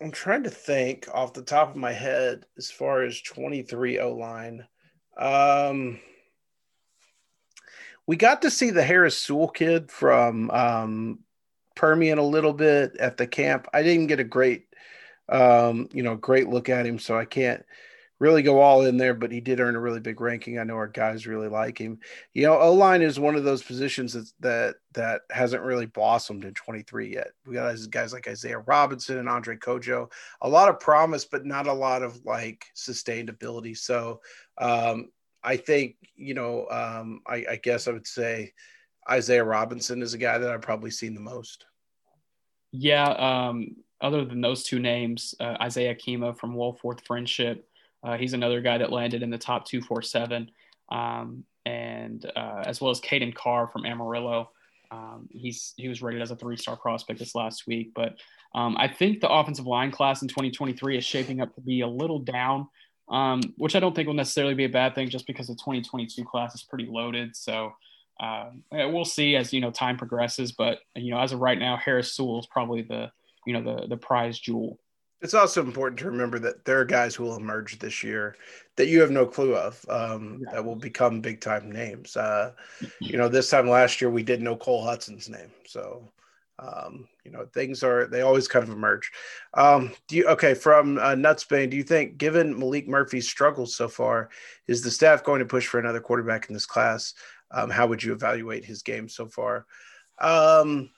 [0.00, 4.12] I'm trying to think off the top of my head as far as twenty-three O
[4.14, 4.68] line.
[5.16, 5.98] Um
[8.08, 11.18] we got to see the Harris Sewell kid from um,
[11.76, 13.68] Permian a little bit at the camp.
[13.74, 14.64] I didn't get a great,
[15.28, 17.62] um, you know, great look at him, so I can't
[18.18, 19.12] really go all in there.
[19.12, 20.58] But he did earn a really big ranking.
[20.58, 21.98] I know our guys really like him.
[22.32, 26.46] You know, O line is one of those positions that that that hasn't really blossomed
[26.46, 27.32] in 23 yet.
[27.46, 31.66] We got guys like Isaiah Robinson and Andre Kojo, a lot of promise, but not
[31.66, 33.74] a lot of like sustained ability.
[33.74, 34.22] So
[34.56, 35.10] um,
[35.48, 38.52] I think, you know, um, I, I, guess I would say
[39.10, 41.64] Isaiah Robinson is a guy that I've probably seen the most.
[42.70, 43.08] Yeah.
[43.08, 47.62] Um, other than those two names, uh, Isaiah Kima from Wolfforth Frenship,
[48.04, 50.50] uh, he's another guy that landed in the top 247.
[50.90, 54.50] Um, and uh, as well as Caden Carr from Amarillo.
[54.90, 58.16] Um, he's he was rated as a three-star prospect this last week, but
[58.54, 61.86] um, I think the offensive line class in 2023 is shaping up to be a
[61.86, 62.68] little down
[63.10, 66.24] um, which I don't think will necessarily be a bad thing just because the 2022
[66.24, 67.34] class is pretty loaded.
[67.36, 67.72] So
[68.20, 70.52] um, we'll see as you know time progresses.
[70.52, 73.10] But you know, as of right now, Harris Sewell is probably the
[73.46, 74.78] you know the the prize jewel.
[75.20, 78.36] It's also important to remember that there are guys who will emerge this year
[78.76, 80.52] that you have no clue of um, yeah.
[80.52, 82.16] that will become big time names.
[82.16, 82.52] Uh,
[83.00, 86.08] you know, this time last year we did know Cole Hutson's name, so
[86.58, 89.10] um, you know things are they always kind of emerge.
[89.54, 93.88] Um, do you okay from uh, nutsbane do you think given Maalik Murphy's struggles so
[93.88, 94.30] far
[94.66, 97.14] is the staff going to push for another quarterback in this class?
[97.50, 99.66] Um, how would you evaluate his game so far?
[100.20, 100.90] Um,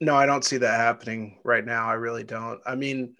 [0.00, 1.88] no i don't see that happening right now.
[1.88, 2.60] I really don't.
[2.66, 3.16] I mean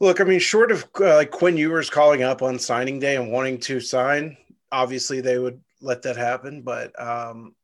[0.00, 3.32] look i mean short of uh, like quinn ewers calling up on signing day and
[3.32, 4.36] wanting to sign
[4.70, 7.54] obviously they would let that happen but um,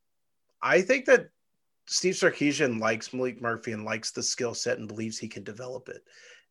[0.62, 1.28] i think that
[1.86, 5.88] Steve Sarkisian likes Maalik Murphy and likes the skill set and believes he can develop
[5.88, 6.02] it.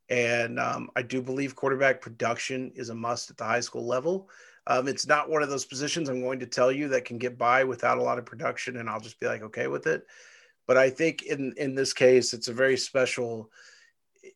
[0.09, 4.29] And um, I do believe quarterback production is a must at the high school level.
[4.67, 7.37] Um, it's not one of those positions I'm going to tell you that can get
[7.37, 10.05] by without a lot of production, and I'll just be like, okay with it.
[10.67, 13.51] But I think in in this case, it's a very special.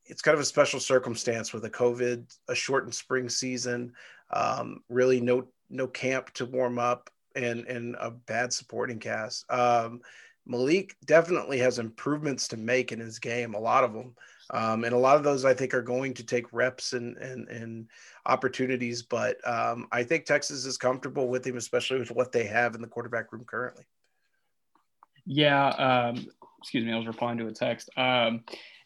[0.05, 3.93] It's kind of a special circumstance with a COVID, a shortened spring season,
[4.31, 9.49] um, really no no camp to warm up, and and a bad supporting cast.
[9.49, 10.01] Um,
[10.49, 14.15] Maalik definitely has improvements to make in his game, a lot of them.
[14.49, 17.49] Um, and a lot of those I think are going to take reps and and,
[17.49, 17.87] and
[18.25, 19.03] opportunities.
[19.03, 22.81] But um, I think Texas is comfortable with him, especially with what they have in
[22.81, 23.83] the quarterback room currently.
[25.25, 25.67] Yeah.
[25.67, 26.27] Um,
[26.59, 26.93] excuse me.
[26.93, 27.89] I was replying to a text.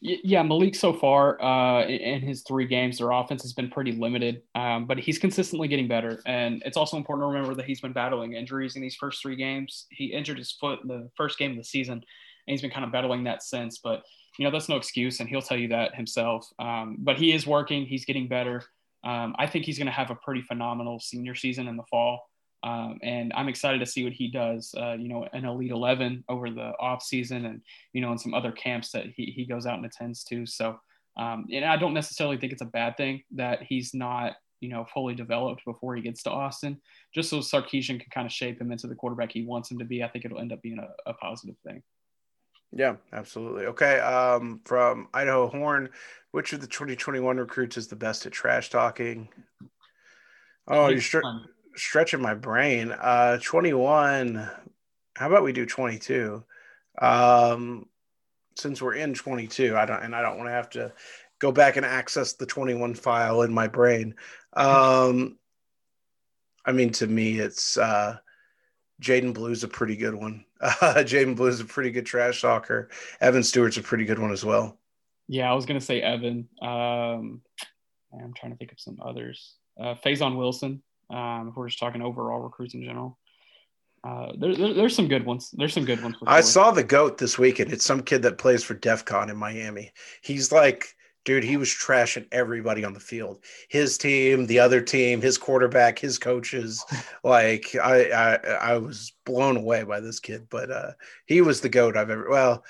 [0.04, 4.42] Yeah, Maalik so far uh, in his three games, their offense has been pretty limited,
[4.56, 6.24] um, but he's consistently getting better.
[6.26, 9.36] And it's also important to remember that he's been battling injuries in these first three
[9.36, 9.86] games.
[9.92, 12.04] He injured his foot in the first game of the season, and
[12.48, 13.78] he's been kind of battling that since.
[13.78, 14.02] But
[14.40, 16.50] you know that's no excuse, and he'll tell you that himself.
[16.58, 17.86] Um, but he is working.
[17.86, 18.64] He's getting better.
[19.04, 22.31] Um, I think he's going to have a pretty phenomenal senior season in the fall.
[22.64, 26.24] Um, and I'm excited to see what he does, uh, you know, an Elite 11
[26.30, 27.62] over the off season and,
[27.94, 30.46] you know, in some other camps that he, he goes out and attends to.
[30.46, 30.80] So,
[31.18, 34.86] um, and I don't necessarily think it's a bad thing that he's not, you know,
[34.94, 36.80] fully developed before he gets to Austin,
[37.16, 39.86] just so Sarkisian can kind of shape him into the quarterback he wants him to
[39.86, 40.04] be.
[40.04, 41.82] I think it'll end up being a, a positive thing.
[42.72, 43.66] Yeah, absolutely.
[43.66, 44.00] Okay.
[44.00, 45.90] Um, from Idaho Horn,
[46.32, 49.28] which of the 2021 recruits is the best at trash talking?
[50.68, 51.44] Oh, you're stri-
[51.76, 52.92] stretching my brain.
[52.92, 54.50] Uh, 21.
[55.16, 56.44] How about we do 22?
[57.00, 57.86] Um,
[58.58, 60.94] since we're in 22, I don't, and I don't want to have to
[61.40, 64.16] go back and access the 21 file in my brain.
[64.54, 65.38] Um,
[66.66, 68.18] I mean, to me, it's uh,
[69.02, 70.46] Jaydon Blue's a pretty good one.
[70.64, 72.88] Uh, Jaydon Blue's a pretty good trash talker.
[73.20, 74.78] Evan Stewart's a pretty good one as well.
[75.28, 76.48] Yeah, I was gonna say Evan.
[76.62, 77.42] Um,
[78.14, 79.56] I'm trying to think of some others.
[79.80, 80.84] Uh, Faison Wilson.
[81.12, 83.18] Um, if we're just talking overall recruits in general.
[84.04, 85.52] Uh, there, there, there's some good ones.
[85.54, 86.16] There's some good ones.
[86.26, 87.72] I saw the goat this weekend.
[87.72, 89.92] It's some kid that plays for DEF CON in Miami.
[90.22, 93.44] He's like, dude, he was trashing everybody on the field.
[93.70, 96.84] His team, the other team, his quarterback, his coaches.
[97.24, 100.48] like I, I, I was blown away by this kid.
[100.50, 100.92] But uh,
[101.28, 102.28] he was the goat I've ever.
[102.28, 102.64] Well,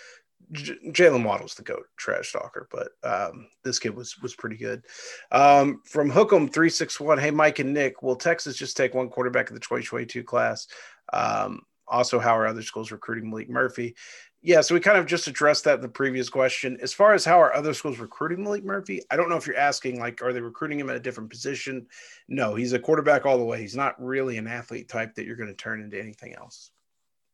[0.52, 4.84] J- Jaylen Waddle's the goat trash talker, but um, this kid was was pretty good.
[5.32, 7.18] Um, from Hookem three six one.
[7.18, 10.24] Hey, Mike and Nick, will Texas just take one quarterback of the twenty twenty two
[10.24, 10.68] class?
[11.14, 13.96] Um, also, how are other schools recruiting Maalik Murphy?
[14.44, 16.78] Yeah, so we kind of just addressed that in the previous question.
[16.82, 19.58] As far as how are other schools recruiting Maalik Murphy, I don't know if you're
[19.58, 21.86] asking like, are they recruiting him at a different position?
[22.28, 23.62] No, he's a quarterback all the way.
[23.62, 26.72] He's not really an athlete type that you're going to turn into anything else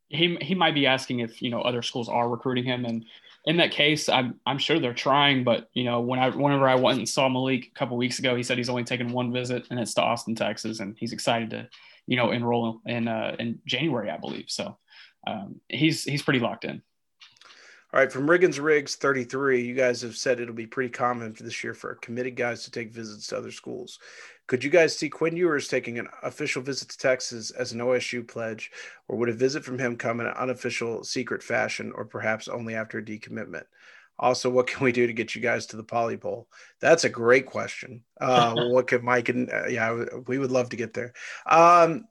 [0.08, 3.04] he he might be asking if you know other schools are recruiting him, and
[3.44, 5.44] in that case, I'm I'm sure they're trying.
[5.44, 8.34] But you know, when I whenever I went and saw Maalik a couple weeks ago,
[8.34, 11.50] he said he's only taken one visit, and it's to Austin, Texas, and he's excited
[11.50, 11.68] to
[12.06, 14.46] you know enroll in uh, in January, I believe.
[14.48, 14.78] So
[15.26, 16.82] um, he's he's pretty locked in.
[17.92, 21.64] All right, from Riggins Riggs 33, you guys have said it'll be pretty common this
[21.64, 23.98] year for committed guys to take visits to other schools.
[24.48, 28.26] Could you guys see Quinn Ewers taking an official visit to Texas as an OSU
[28.26, 28.72] pledge,
[29.06, 32.74] or would a visit from him come in an unofficial, secret fashion, or perhaps only
[32.74, 33.64] after a decommitment?
[34.18, 36.48] Also, what can we do to get you guys to the Poly Bowl?
[36.80, 38.02] That's a great question.
[38.20, 41.12] Uh, what could Mike and uh, yeah, we would love to get there.
[41.46, 42.06] Um,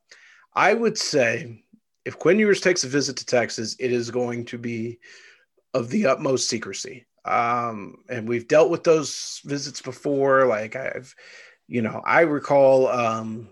[0.53, 1.63] I would say
[2.05, 4.99] if Quinn Ewers takes a visit to Texas, it is going to be
[5.73, 7.07] of the utmost secrecy.
[7.25, 10.45] Um, and we've dealt with those visits before.
[10.45, 11.13] Like I've
[11.67, 13.49] you know, I recall um,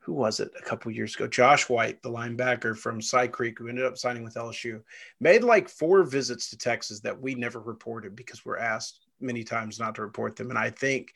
[0.00, 1.26] who was it a couple years ago?
[1.26, 4.82] Josh White, the linebacker from Cy Creek, who ended up signing with LSU,
[5.18, 9.80] made like four visits to Texas that we never reported because we're asked many times
[9.80, 10.50] not to report them.
[10.50, 11.12] And I think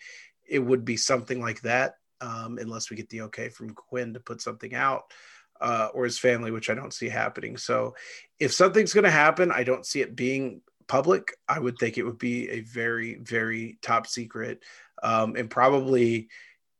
[0.48, 4.20] it would be something like that, um, unless we get the okay from Quinn to
[4.20, 5.04] put something out.
[5.60, 7.58] Uh, or his family, which I don't see happening.
[7.58, 7.94] So,
[8.38, 11.36] if something's going to happen, I don't see it being public.
[11.46, 14.62] I would think it would be a very, very top secret
[15.02, 16.28] um, and probably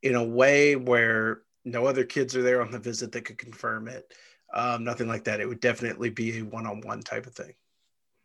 [0.02, 3.88] in a way where no other kids are there on the visit that could confirm
[3.88, 4.12] it.
[4.52, 5.40] Um, nothing like that.
[5.40, 7.54] It would definitely be a one-on-one type of thing.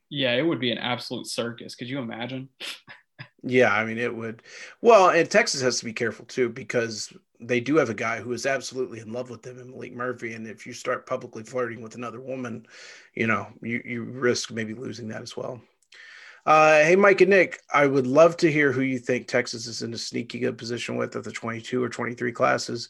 [0.09, 1.75] Yeah, it would be an absolute circus.
[1.75, 2.49] Could you imagine?
[3.43, 4.41] yeah, I mean, it would.
[4.81, 8.31] Well, and Texas has to be careful too because they do have a guy who
[8.31, 10.33] is absolutely in love with them, and Maalik Murphy.
[10.33, 12.65] And if you start publicly flirting with another woman,
[13.13, 15.61] you know, you you risk maybe losing that as well.
[16.45, 19.81] Uh, hey, Mike and Nick, I would love to hear who you think Texas is
[19.81, 22.89] in a sneaky good position with at the 22 or 23 classes.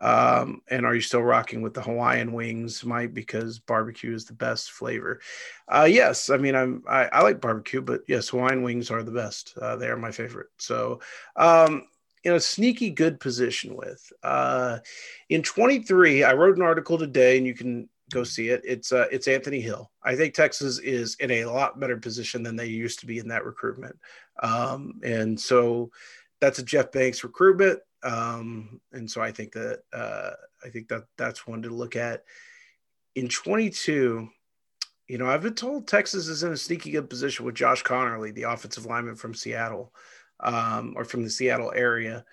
[0.00, 3.12] Um, and are you still rocking with the Hawaiian wings, Mike?
[3.12, 5.20] Because barbecue is the best flavor.
[5.68, 9.12] Uh, yes, I mean I'm I, I, like barbecue, but yes, Hawaiian wings are the
[9.12, 9.56] best.
[9.60, 10.48] Uh, they are my favorite.
[10.58, 11.00] So,
[11.36, 11.86] um,
[12.24, 14.78] in a sneaky good position with uh,
[15.28, 18.62] in 23, I wrote an article today, and you can go see it.
[18.64, 19.90] It's uh, it's Anthony Hill.
[20.02, 23.28] I think Texas is in a lot better position than they used to be in
[23.28, 23.96] that recruitment,
[24.42, 25.90] um, and so
[26.40, 27.80] that's a Jeff Banks recruitment.
[28.02, 30.30] Um, and so I think that uh,
[30.64, 32.24] I think that that's one to look at.
[33.14, 34.28] In 22,
[35.08, 38.34] You know, I've been told Texas is in a sneaky good position with Josh Conerly,
[38.34, 39.94] the offensive lineman from Seattle,
[40.40, 42.24] um, or from the Seattle area,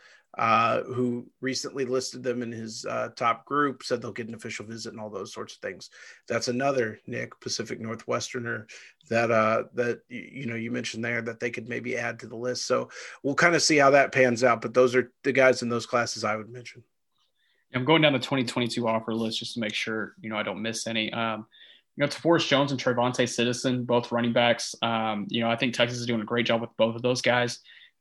[0.41, 4.65] uh, who recently listed them in his uh, top group, said they'll get an official
[4.65, 5.91] visit and all those sorts of things.
[6.27, 8.67] That's another Nick Pacific Northwesterner
[9.07, 12.35] that uh, that you know you mentioned there that they could maybe add to the
[12.35, 12.65] list.
[12.65, 12.89] So
[13.21, 14.63] we'll kind of see how that pans out.
[14.63, 16.83] But those are the guys in those classes I would mention.
[17.75, 20.63] I'm going down the 2022 offer list just to make sure you know I don't
[20.63, 21.13] miss any.
[21.13, 21.45] Um,
[21.97, 24.73] you know, Forrest Jones and Trevonte Citizen, both running backs.
[24.81, 27.21] Um, you know, I think Texas is doing a great job with both of those
[27.21, 27.59] guys.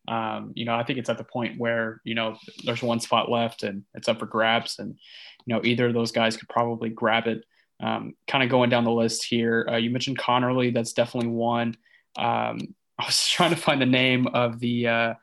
[0.09, 3.31] Um, you know, I think it's at the point where, you know, there's one spot
[3.31, 4.79] left and it's up for grabs.
[4.79, 4.99] And,
[5.47, 7.45] you know, either of those guys could probably grab it.
[7.83, 9.67] Um, kind of going down the list here.
[9.71, 10.73] Uh, you mentioned Conerly.
[10.73, 11.77] That's definitely one.
[12.19, 15.15] Um, I was trying to find the name of the, uh,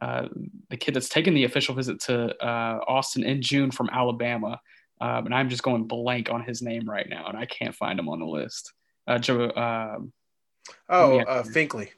[0.00, 0.28] uh,
[0.70, 4.60] the kid that's taken the official visit to uh, Austin in June from Alabama.
[5.00, 7.98] Um, and I'm just going blank on his name right now, and I can't find
[7.98, 8.72] him on the list.
[9.06, 10.12] Uh, Joe, um,
[10.88, 11.90] oh, uh, Finkley.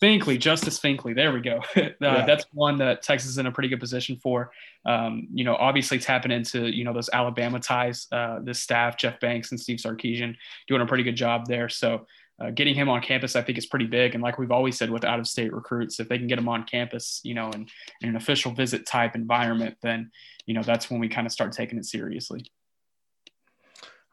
[0.00, 1.14] Finkley, Justice Finkley.
[1.14, 1.58] There we go.
[1.76, 2.24] uh, yeah.
[2.24, 4.50] That's one that Texas is in a pretty good position for.
[4.86, 8.06] Um, you know, obviously tapping into you know those Alabama ties.
[8.10, 10.36] Uh, this staff, Jeff Banks and Steve Sarkisian,
[10.68, 11.68] doing a pretty good job there.
[11.68, 12.06] So
[12.40, 14.14] uh, getting him on campus, I think, is pretty big.
[14.14, 16.48] And like we've always said with out of state recruits, if they can get him
[16.48, 17.68] on campus, you know, in,
[18.00, 20.10] in an official visit type environment, then,
[20.46, 22.50] you know, that's when we kind of start taking it seriously.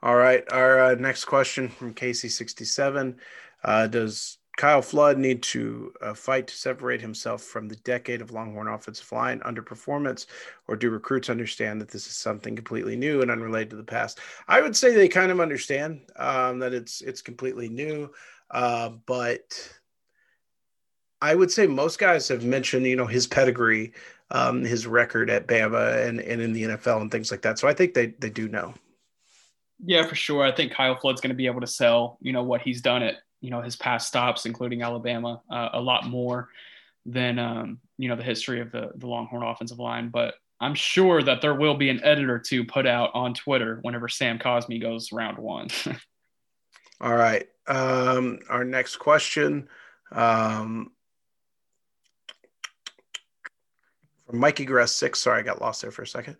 [0.03, 0.43] All right.
[0.51, 3.15] Our uh, next question from Casey67
[3.63, 8.31] uh, Does Kyle Flood need to uh, fight to separate himself from the decade of
[8.31, 10.25] Longhorn offensive line underperformance,
[10.67, 14.19] or do recruits understand that this is something completely new and unrelated to the past?
[14.47, 18.11] I would say they kind of understand um, that it's it's completely new,
[18.49, 19.77] uh, but
[21.21, 23.93] I would say most guys have mentioned you know his pedigree,
[24.31, 27.59] um, his record at Bama and, and in the NFL and things like that.
[27.59, 28.73] So I think they they do know.
[29.85, 30.43] Yeah, for sure.
[30.43, 33.03] I think Kyle Flood's going to be able to sell, you know, what he's done
[33.03, 36.49] at you know his past stops, including Alabama, uh, a lot more
[37.05, 40.09] than um, you know the history of the the Longhorn offensive line.
[40.09, 44.07] But I'm sure that there will be an editor to put out on Twitter whenever
[44.07, 45.69] Sam Cosmi goes round one.
[47.01, 47.47] All right.
[47.67, 49.67] Um, our next question
[50.11, 50.91] um,
[54.25, 55.19] from Mikey Grass six.
[55.19, 56.37] Sorry, I got lost there for a second.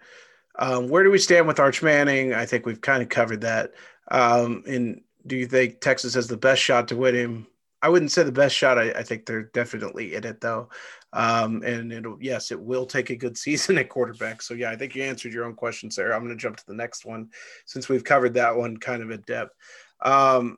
[0.59, 2.33] Um, where do we stand with Arch Manning?
[2.33, 3.73] I think we've kind of covered that.
[4.09, 7.47] Um, in do you think Texas has the best shot to win him?
[7.81, 8.77] I wouldn't say the best shot.
[8.77, 10.69] I, I think they're definitely in it though.
[11.13, 14.41] Um, and it'll, yes, it will take a good season at quarterback.
[14.41, 16.15] So yeah, I think you answered your own question, Sarah.
[16.15, 17.29] I'm going to jump to the next one
[17.65, 19.53] since we've covered that one kind of in depth.
[20.01, 20.57] Um,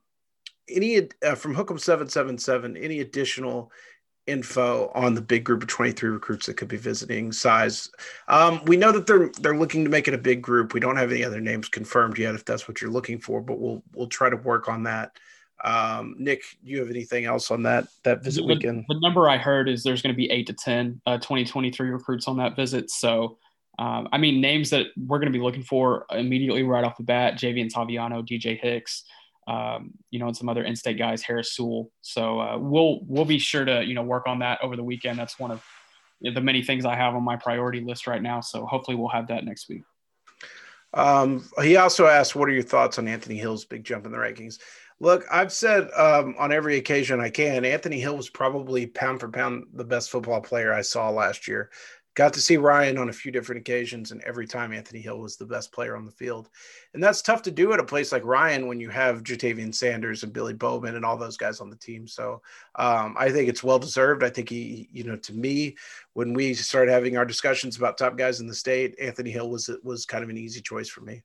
[0.70, 2.78] any uh, from Hookem seven seven seven.
[2.78, 3.72] Any additional
[4.30, 7.89] info on the big group of 23 recruits that could be visiting size.
[8.27, 10.73] Um, we know that they're they're looking to make it a big group.
[10.73, 13.59] We don't have any other names confirmed yet if that's what you're looking for but
[13.59, 15.11] we'll we'll try to work on that.
[15.63, 18.86] Um, nick you have anything else on that that visit the, weekend?
[18.88, 22.30] the number i heard is there's going to be 8 to 10 uh, 2023 recruits
[22.30, 23.38] on that visit so
[23.77, 27.03] um, i mean names that we're going to be looking for immediately right off the
[27.03, 29.03] bat Javien Toviano dj hicks
[29.50, 31.91] um, you know, and some other in-state guys, Harris Sewell.
[32.02, 35.18] So uh, we'll we'll be sure to you know work on that over the weekend.
[35.18, 35.64] That's one of
[36.22, 38.41] the many things I have on my priority list right now.
[38.41, 39.82] So hopefully we'll have that next week.
[40.93, 44.20] Um, he also asked, "What are your thoughts on Anthony Hill's big jump in the
[44.20, 44.60] rankings?"
[45.02, 49.30] Look, I've said um, on every occasion I can, Anthony Hill was probably pound for
[49.30, 51.72] pound the best football player I saw last year.
[52.16, 55.38] Got to see Ryan on a few different occasions, and every time Anthony Hill was
[55.38, 56.49] the best player on the field.
[56.93, 60.24] And that's tough to do at a place like Ryan when you have Ja'Tavion Sanders
[60.24, 62.07] and Billy Bowman and all those guys on the team.
[62.07, 62.41] So
[62.76, 64.24] um, I think it's well deserved.
[64.24, 65.78] I think he, you know, to me,
[66.14, 69.70] when we started having our discussions about top guys in the state, Anthony Hill was
[69.84, 71.22] was kind of an easy choice for me.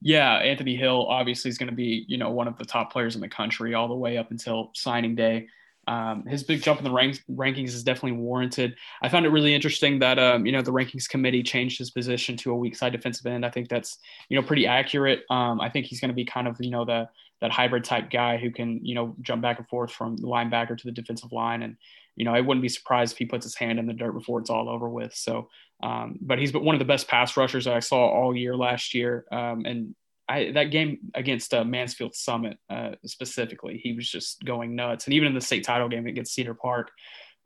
[0.00, 3.14] Yeah, Anthony Hill obviously is going to be, you know, one of the top players
[3.14, 5.46] in the country all the way up until signing day.
[5.86, 8.74] Um, his big jump in the rankings is definitely warranted.
[9.02, 12.36] I found it really interesting that um, you know the rankings committee changed his position
[12.38, 13.44] to a weak side defensive end.
[13.44, 15.24] I think that's you know pretty accurate.
[15.30, 17.08] Um, I think he's going to be kind of you know the
[17.40, 20.76] that hybrid type guy who can you know jump back and forth from the linebacker
[20.76, 21.76] to the defensive line, and
[22.16, 24.40] you know I wouldn't be surprised if he puts his hand in the dirt before
[24.40, 25.14] it's all over with.
[25.14, 25.48] So,
[25.82, 28.94] um, but he's one of the best pass rushers that I saw all year last
[28.94, 29.94] year, um, and
[30.28, 35.06] I, that game against uh, Mansfield Summit uh, specifically, he was just going nuts.
[35.06, 36.90] And even in the state title game against Cedar Park,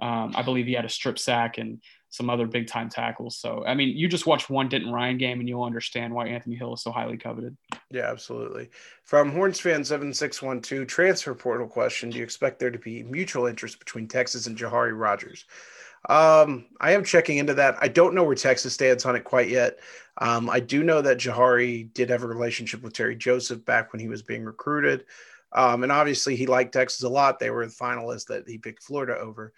[0.01, 3.37] um, I believe he had a strip sack and some other big time tackles.
[3.39, 6.57] So, I mean, you just watch one Denton Ryan game and you'll understand why Anthony
[6.57, 7.57] Hill is so highly coveted.
[7.91, 8.71] Yeah, absolutely.
[9.05, 13.79] From Horns fan 7612, transfer portal question Do you expect there to be mutual interest
[13.79, 15.45] between Texas and Jahari Rogers?
[16.09, 17.77] Um, I am checking into that.
[17.81, 19.79] I don't know where Texas stands on it quite yet.
[20.19, 24.01] Um, I do know that Jahari did have a relationship with Terry Joseph back when
[24.01, 25.05] he was being recruited.
[25.53, 27.39] Um, and obviously, he liked Texas a lot.
[27.39, 29.53] They were the finalists that he picked Florida over.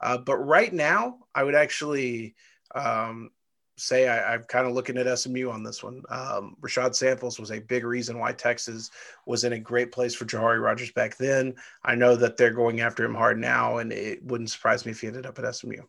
[0.00, 2.34] Uh, but right now, I would actually
[2.74, 3.30] um,
[3.76, 6.02] say I, am kind of looking at SMU on this one.
[6.08, 8.90] Um, Rashad Samples was a big reason why Texas
[9.26, 11.54] was in a great place for Jahari Rogers back then.
[11.84, 15.00] I know that they're going after him hard now, and it wouldn't surprise me if
[15.00, 15.82] he ended up at SMU.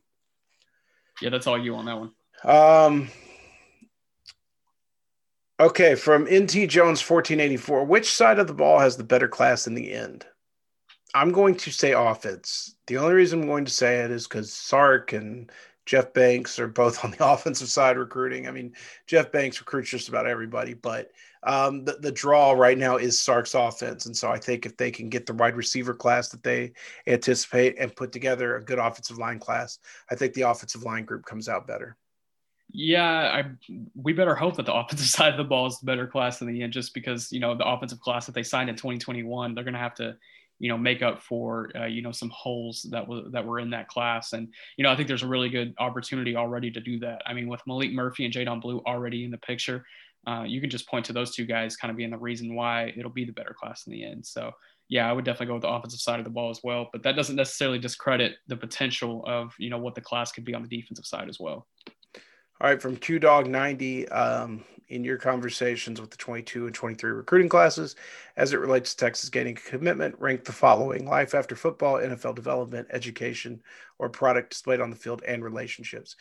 [1.21, 2.11] Yeah, that's all you on that one.
[2.43, 3.09] Um,
[5.59, 9.73] okay, from NT Jones 1484, which side of the ball has the better class in
[9.73, 10.25] the end?
[11.15, 12.75] I'm going to say offense.
[12.85, 15.51] The only reason I'm going to say it is because Sark and
[15.87, 18.47] Jeff Banks are both on the offensive side recruiting.
[18.47, 18.73] I mean,
[19.07, 21.11] Jeff Banks recruits just about everybody, but
[21.43, 24.05] um, the, the draw right now is Sark's offense.
[24.05, 26.73] And so I think if they can get the wide receiver class that they
[27.07, 29.79] anticipate and put together a good offensive line class,
[30.11, 31.95] I think the offensive line group comes out better.
[32.69, 33.45] Yeah, I
[33.95, 36.47] we better hope that the offensive side of the ball is the better class in
[36.47, 39.63] the end, just because you know the offensive class that they signed in 2021, they're
[39.63, 40.17] going to have to
[40.59, 43.69] you know make up for uh, you know some holes that were that were in
[43.71, 44.33] that class.
[44.33, 44.47] And
[44.77, 47.21] you know i think there's a really good opportunity already to do that.
[47.25, 49.85] I mean with Maalik Murphy and Jaydon blue already in the picture
[50.25, 52.93] uh, you can just point to those two guys kind of being the reason why
[52.97, 54.25] it'll be the better class in the end.
[54.25, 54.51] So
[54.89, 57.03] yeah i would definitely go with the offensive side of the ball as well but
[57.03, 60.63] that doesn't necessarily discredit the potential of you know what the class could be on
[60.63, 61.67] the defensive side as well
[62.59, 67.11] all right, from Q Dog 90, um, in your conversations with the 22 and 23
[67.11, 67.95] recruiting classes
[68.37, 72.87] as it relates to Texas gaining commitment, rank the following life after football, NFL development,
[72.91, 73.61] education,
[73.99, 76.15] or product displayed on the field, and relationships.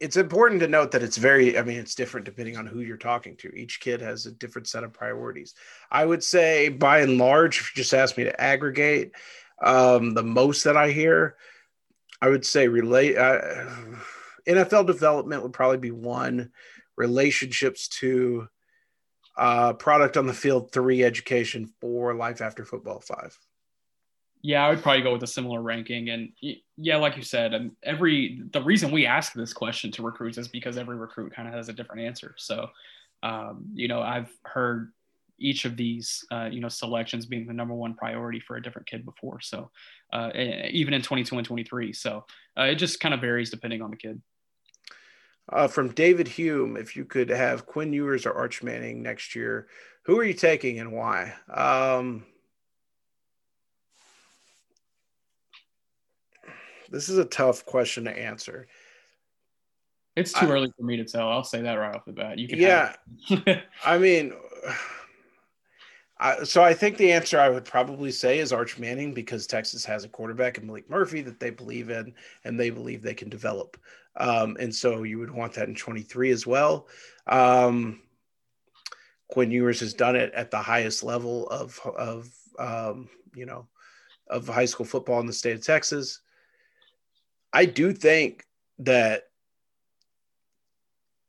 [0.00, 2.96] It's important to note that it's very, I mean, it's different depending on who you're
[2.96, 3.54] talking to.
[3.54, 5.54] Each kid has a different set of priorities.
[5.90, 9.12] I would say, by and large, if you just ask me to aggregate
[9.62, 11.36] um, the most that I hear,
[12.20, 13.18] I would say relate.
[13.18, 13.64] Uh,
[14.46, 16.50] NFL development would probably be one,
[16.96, 18.48] relationships two,
[19.36, 23.36] uh, product on the field three, education four, life after football five.
[24.42, 26.10] Yeah, I would probably go with a similar ranking.
[26.10, 26.30] And
[26.76, 30.48] yeah, like you said, and every the reason we ask this question to recruits is
[30.48, 32.34] because every recruit kind of has a different answer.
[32.36, 32.68] So,
[33.22, 34.92] um, you know, I've heard
[35.38, 38.88] each of these, uh, you know, selections being the number one priority for a different
[38.88, 39.40] kid before.
[39.40, 39.70] So,
[40.12, 40.30] uh,
[40.70, 41.92] even in 22 and 23.
[41.92, 42.24] So
[42.58, 44.20] uh, it just kind of varies depending on the kid.
[45.48, 49.66] Uh, from David Hume, if you could have Quinn Ewers or Arch Manning next year,
[50.04, 51.34] who are you taking and why?
[51.52, 52.24] Um,
[56.90, 58.68] this is a tough question to answer.
[60.14, 61.28] It's too I, early for me to tell.
[61.28, 62.38] I'll say that right off the bat.
[62.38, 62.94] You can yeah.
[63.84, 64.34] I mean,
[66.44, 70.04] So I think the answer I would probably say is Arch Manning because Texas has
[70.04, 72.14] a quarterback in Maalik Murphy that they believe in
[72.44, 73.76] and they believe they can develop.
[74.16, 76.86] Um, and so you would want that in 23 as well.
[77.26, 78.02] Um,
[79.28, 83.66] Quinn Ewers has done it at the highest level of, of um, you know,
[84.28, 86.20] of high school football in the state of Texas.
[87.52, 88.46] I do think
[88.80, 89.24] that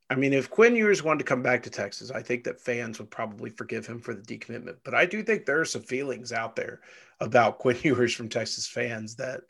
[0.10, 2.99] I mean, if Quinn Ewers wanted to come back to Texas, I think that fans
[2.99, 4.78] would probably forgive him for the decommitment.
[4.84, 6.82] But I do think there are some feelings out there
[7.20, 9.41] about Quinn Ewers from Texas fans that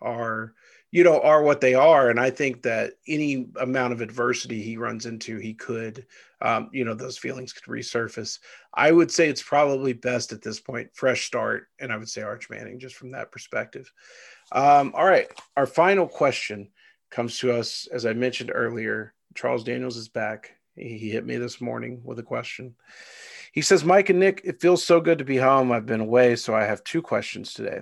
[0.00, 0.54] are,
[0.92, 2.08] you know, are what they are.
[2.08, 6.06] And I think that any amount of adversity he runs into, he could,
[6.40, 8.38] um, you know, those feelings could resurface.
[8.72, 11.66] I would say it's probably best at this point, fresh start.
[11.80, 13.92] And I would say Arch Manning just from that perspective.
[14.52, 15.26] Um, all right.
[15.56, 16.68] Our final question
[17.10, 20.56] comes to us, as I mentioned earlier Charles Daniels is back.
[20.74, 22.74] He hit me this morning with a question.
[23.52, 25.72] He says, Mike and Nick, it feels so good to be home.
[25.72, 27.80] I've been away, so I have two questions today.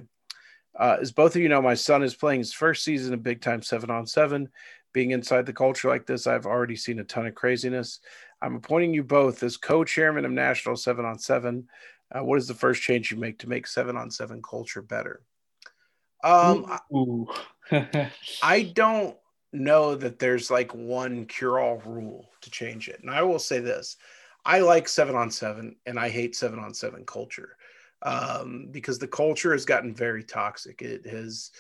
[0.79, 3.41] Uh, as both of you know, my son is playing his first season of big
[3.41, 4.51] time seven on seven.
[4.93, 8.01] Being inside the culture like this, I've already seen a ton of craziness.
[8.41, 11.69] I'm appointing you both as co chairman of National Seven on Seven.
[12.15, 15.23] Uh, what is the first change you make to make seven on seven culture better?
[16.23, 16.79] Um,
[18.43, 19.17] I don't
[19.55, 23.01] know that there's like one cure all rule to change it.
[23.01, 23.97] And I will say this
[24.45, 27.57] I like seven on seven and I hate seven on seven culture
[28.03, 30.83] um, because the culture has gotten very toxic.
[30.83, 31.51] It has,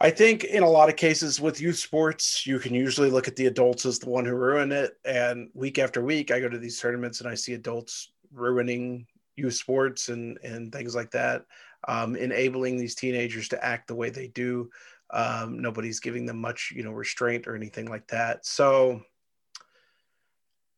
[0.00, 3.36] I think, in a lot of cases with youth sports, you can usually look at
[3.36, 4.98] the adults as the one who ruined it.
[5.04, 9.06] And week after week, I go to these tournaments and I see adults ruining
[9.36, 11.44] youth sports and, and things like that,
[11.86, 14.70] um, enabling these teenagers to act the way they do.
[15.12, 18.46] Um, nobody's giving them much, you know, restraint or anything like that.
[18.46, 19.02] So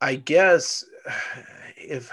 [0.01, 0.85] I guess
[1.77, 2.13] if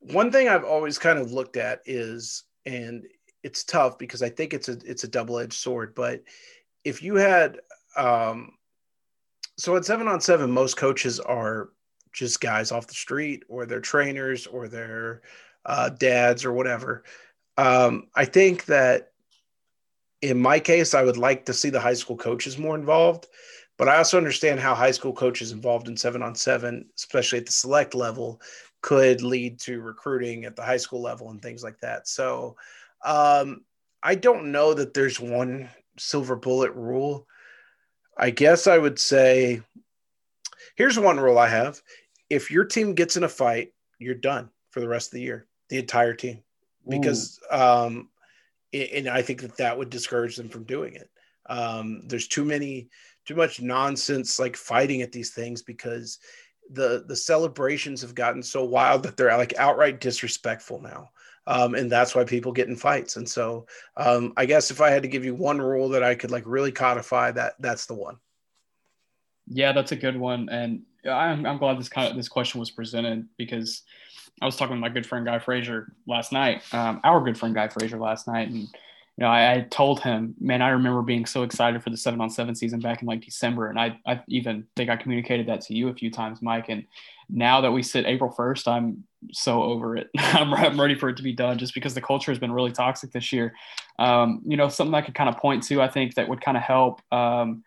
[0.00, 3.04] one thing I've always kind of looked at is, and
[3.42, 5.94] it's tough because I think it's a it's a double edged sword.
[5.94, 6.22] But
[6.84, 7.58] if you had,
[7.96, 8.52] um,
[9.58, 11.70] so at seven on seven, most coaches are
[12.12, 15.22] just guys off the street, or they're trainers, or they're
[15.66, 17.04] uh, dads or whatever.
[17.56, 19.09] Um, I think that
[20.22, 23.28] in my case, I would like to see the high school coaches more involved,
[23.78, 27.46] but I also understand how high school coaches involved in seven on seven, especially at
[27.46, 28.40] the select level,
[28.82, 32.08] could lead to recruiting at the high school level and things like that.
[32.08, 32.56] So
[33.04, 33.64] um,
[34.02, 35.68] I don't know that there's one
[35.98, 37.26] silver bullet rule.
[38.16, 39.62] I guess I would say
[40.76, 41.80] here's one rule I have
[42.28, 45.46] if your team gets in a fight, you're done for the rest of the year,
[45.68, 46.42] the entire team,
[46.88, 48.08] because um,
[48.72, 51.10] and I think that that would discourage them from doing it.
[51.48, 52.88] Um, there's too many,
[53.26, 56.18] too much nonsense like fighting at these things because
[56.72, 61.10] the the celebrations have gotten so wild that they're like outright disrespectful now.
[61.46, 63.16] Um, and that's why people get in fights.
[63.16, 63.66] And so,
[63.96, 66.44] um, I guess if I had to give you one rule that I could like
[66.46, 68.18] really codify, that that's the one.
[69.48, 72.70] Yeah, that's a good one, and I'm, I'm glad this kind of this question was
[72.70, 73.82] presented because
[74.40, 77.54] I was talking with my good friend Guy Frazier last night, um, our good friend
[77.54, 78.68] Guy Frazier last night, and you
[79.18, 82.30] know I, I, told him, man, I remember being so excited for the seven on
[82.30, 85.74] seven season back in like December, and I I even think I communicated that to
[85.74, 86.68] you a few times, Mike.
[86.68, 86.86] And
[87.28, 90.08] now that we sit April first, I'm so over it.
[90.18, 92.72] I'm, I'm ready for it to be done, just because the culture has been really
[92.72, 93.54] toxic this year.
[93.98, 96.56] Um, you know, something I could kind of point to, I think that would kind
[96.56, 97.02] of help.
[97.12, 97.62] Um,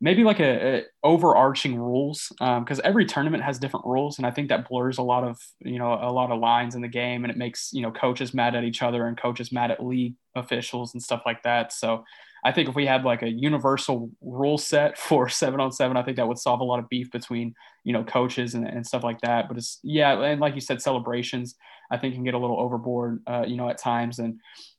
[0.00, 4.30] maybe like a, a overarching rules because um, every tournament has different rules and i
[4.30, 7.24] think that blurs a lot of you know a lot of lines in the game
[7.24, 10.14] and it makes you know coaches mad at each other and coaches mad at league
[10.38, 11.72] officials and stuff like that.
[11.72, 12.04] So
[12.44, 16.02] i think if we had like a universal rule set for seven on seven i
[16.02, 19.04] think that would solve a lot of beef between you know coaches and, and stuff
[19.04, 21.54] like that but it's yeah and like you said celebrations
[21.90, 24.38] i think can get a little overboard uh, you know at times and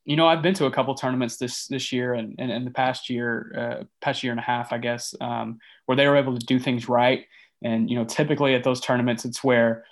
[0.09, 2.71] you know, I've been to a couple tournaments this this year and in, in the
[2.71, 6.35] past year, uh, past year and a half, I guess, um, where they were able
[6.35, 7.25] to do things right.
[7.63, 9.83] And you know, typically at those tournaments, it's where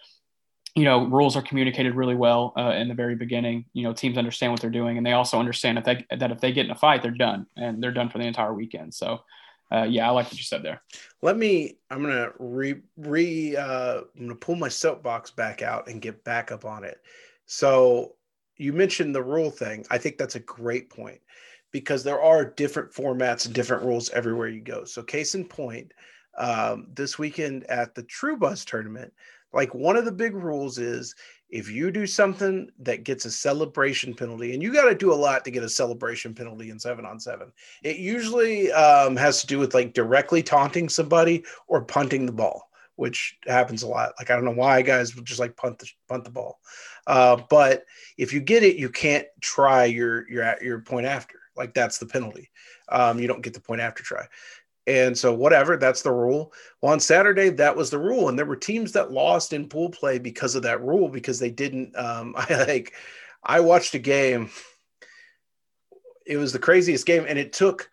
[0.77, 3.65] you know rules are communicated really well uh, in the very beginning.
[3.73, 6.39] You know, teams understand what they're doing, and they also understand if they, that if
[6.39, 8.93] they get in a fight, they're done, and they're done for the entire weekend.
[8.93, 9.19] So.
[9.69, 10.81] Uh, yeah, I like what you said there.
[11.21, 11.77] Let me.
[11.91, 13.57] I'm gonna re re.
[13.57, 17.01] Uh, I'm gonna pull my soapbox back out and get back up on it.
[17.47, 18.13] So
[18.55, 19.85] you mentioned the rule thing.
[19.89, 21.19] I think that's a great point
[21.73, 24.85] because there are different formats and different rules everywhere you go.
[24.85, 25.91] So, case in point,
[26.37, 29.11] um, this weekend at the True Buzz tournament,
[29.53, 31.15] like one of the big rules is
[31.49, 35.15] if you do something that gets a celebration penalty, and you got to do a
[35.15, 37.51] lot to get a celebration penalty in seven on seven,
[37.83, 42.67] it usually um, has to do with like directly taunting somebody or punting the ball
[42.97, 44.13] which happens a lot.
[44.19, 46.59] Like I don't know why guys just like punt the punt the ball,
[47.05, 47.85] uh, but
[48.17, 51.39] if you get it, you can't try your your your point after.
[51.55, 52.49] Like that's the penalty.
[52.89, 54.25] Um, you don't get the point after try.
[54.87, 56.53] And so whatever, that's the rule.
[56.81, 59.89] Well, on Saturday, that was the rule, and there were teams that lost in pool
[59.89, 61.95] play because of that rule because they didn't.
[61.97, 62.93] Um, I like,
[63.43, 64.49] I watched a game.
[66.25, 67.89] It was the craziest game, and it took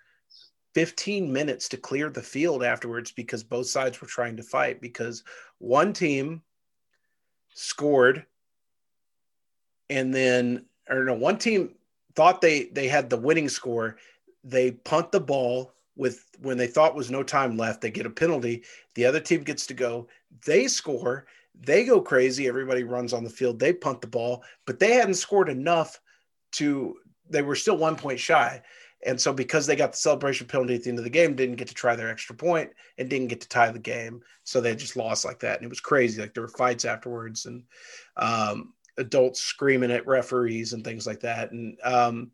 [0.74, 5.24] 15 minutes to clear the field afterwards because both sides were trying to fight because
[5.58, 6.42] one team
[7.54, 8.26] scored
[9.88, 11.74] and then or no one team
[12.16, 13.96] thought they they had the winning score
[14.42, 18.10] they punt the ball with when they thought was no time left they get a
[18.10, 18.62] penalty
[18.94, 20.06] the other team gets to go
[20.44, 21.26] they score
[21.60, 25.14] they go crazy everybody runs on the field they punt the ball but they hadn't
[25.14, 26.00] scored enough
[26.52, 26.96] to
[27.30, 28.60] they were still one point shy
[29.04, 31.56] and so because they got the celebration penalty at the end of the game, didn't
[31.56, 34.22] get to try their extra point and didn't get to tie the game.
[34.44, 35.56] So they just lost like that.
[35.56, 36.20] And it was crazy.
[36.20, 37.64] Like there were fights afterwards and
[38.16, 41.52] um, adults screaming at referees and things like that.
[41.52, 42.30] And um,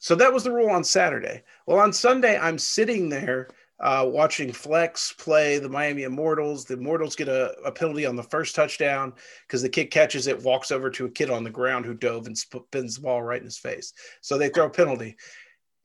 [0.00, 1.42] so that was the rule on Saturday.
[1.66, 3.48] Well, on Sunday, I'm sitting there
[3.78, 6.64] uh, watching Flex play the Miami Immortals.
[6.64, 9.12] The Immortals get a, a penalty on the first touchdown
[9.46, 12.26] because the kid catches it, walks over to a kid on the ground who dove
[12.26, 13.92] and spins the ball right in his face.
[14.20, 15.16] So they throw a penalty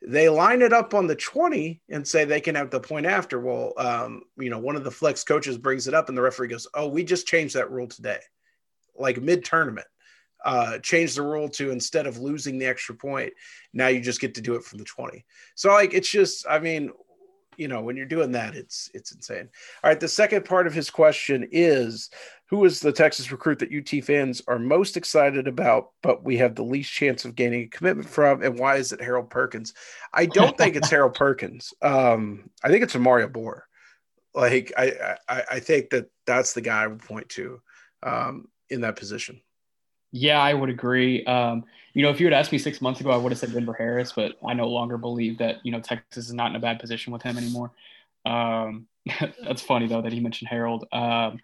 [0.07, 3.39] they line it up on the 20 and say they can have the point after.
[3.39, 6.49] Well, um, you know, one of the flex coaches brings it up and the referee
[6.49, 8.20] goes, Oh, we just changed that rule today,
[8.95, 9.88] like mid tournament.
[10.46, 13.34] Uh, change the rule to instead of losing the extra point,
[13.74, 15.26] now you just get to do it from the 20.
[15.56, 16.91] So, like, it's just, I mean,
[17.58, 19.50] you know, when you're doing that, it's it's insane.
[19.84, 22.10] All right, the second part of his question is
[22.48, 26.56] who is the Texas recruit that UT fans are most excited about, but we have
[26.56, 28.43] the least chance of gaining a commitment from?
[28.43, 29.74] And why is it Harold Perkins?
[30.14, 31.74] I don't think it's Harold Perkins.
[31.82, 33.62] Um, I think it's Omari Abor.
[34.34, 37.62] Like I, I, I think that that's the guy I would point to
[38.04, 39.41] um, in that position.
[40.18, 41.26] Yeah, I would agree.
[41.26, 43.51] Um, you know, if you had asked me six months ago, I would have said
[43.51, 46.59] Denver Harris, but I no longer believe that you know Texas is not in a
[46.59, 47.72] bad position with him anymore.
[48.26, 48.88] Um,
[49.43, 50.86] that's funny though that he mentioned Harold.
[50.93, 51.41] Um,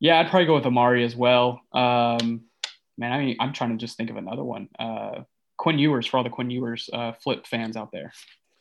[0.00, 1.60] yeah, I'd probably go with Omari as well.
[1.72, 2.46] Um,
[2.96, 4.68] man, I mean, I'm trying to just think of another one.
[4.76, 5.20] Uh,
[5.56, 8.12] Quinn Ewers for all the Quinn Ewers uh, flip fans out there.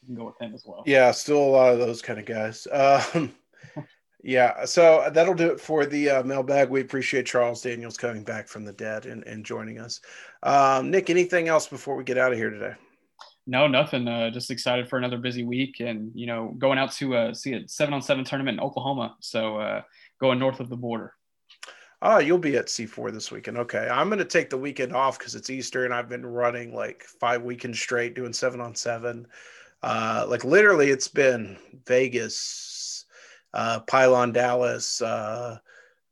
[0.04, 0.84] You can go with him as well.
[0.86, 2.68] Yeah, still a lot of those kind of guys.
[2.72, 3.34] Um,
[4.28, 6.70] yeah, so that'll do it for the uh, mailbag.
[6.70, 10.02] We appreciate Charles Daniels coming back from the dead and, and joining us.
[10.44, 12.74] Um, Nick, anything else before we get out of here today?
[13.46, 14.06] No, nothing.
[14.06, 17.54] Uh, just excited for another busy week, and you know, going out to uh, see
[17.54, 19.16] a seven on seven tournament in Oklahoma.
[19.22, 19.84] So uh,
[20.20, 21.14] going north of the border.
[22.02, 23.58] Oh, you'll be at C4 this weekend.
[23.58, 23.88] Okay.
[23.90, 27.04] I'm going to take the weekend off because it's Easter and I've been running like
[27.22, 29.26] five weekends straight doing seven on seven.
[29.82, 32.36] Uh, like literally, it's been Vegas,
[33.54, 35.58] uh, Pylon, Dallas, uh,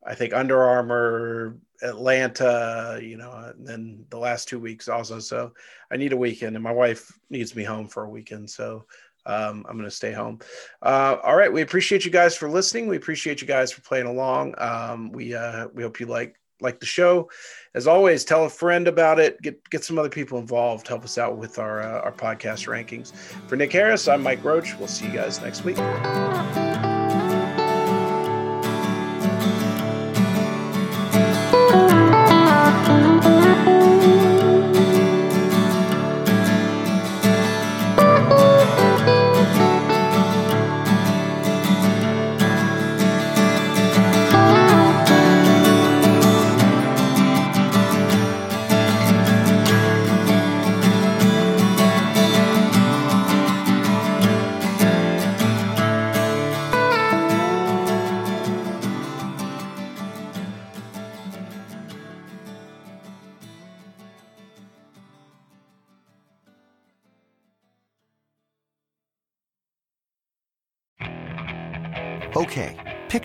[0.06, 5.20] I think Under Armour, Atlanta, you know, and then the last two weeks also.
[5.20, 5.54] So
[5.92, 8.50] I need a weekend and my wife needs me home for a weekend.
[8.50, 8.86] So
[9.26, 10.40] um, I'm going to stay home.
[10.82, 11.52] Uh, all right.
[11.52, 12.88] We appreciate you guys for listening.
[12.88, 14.56] We appreciate you guys for playing along.
[14.58, 17.30] Um, we, uh, we hope you like, like the show.
[17.74, 19.42] As always, tell a friend about it.
[19.42, 20.88] Get get some other people involved.
[20.88, 23.14] Help us out with our uh, our podcast rankings.
[23.50, 24.78] For Nick Harris, I'm Mike Roach.
[24.78, 25.76] We'll see you guys next week.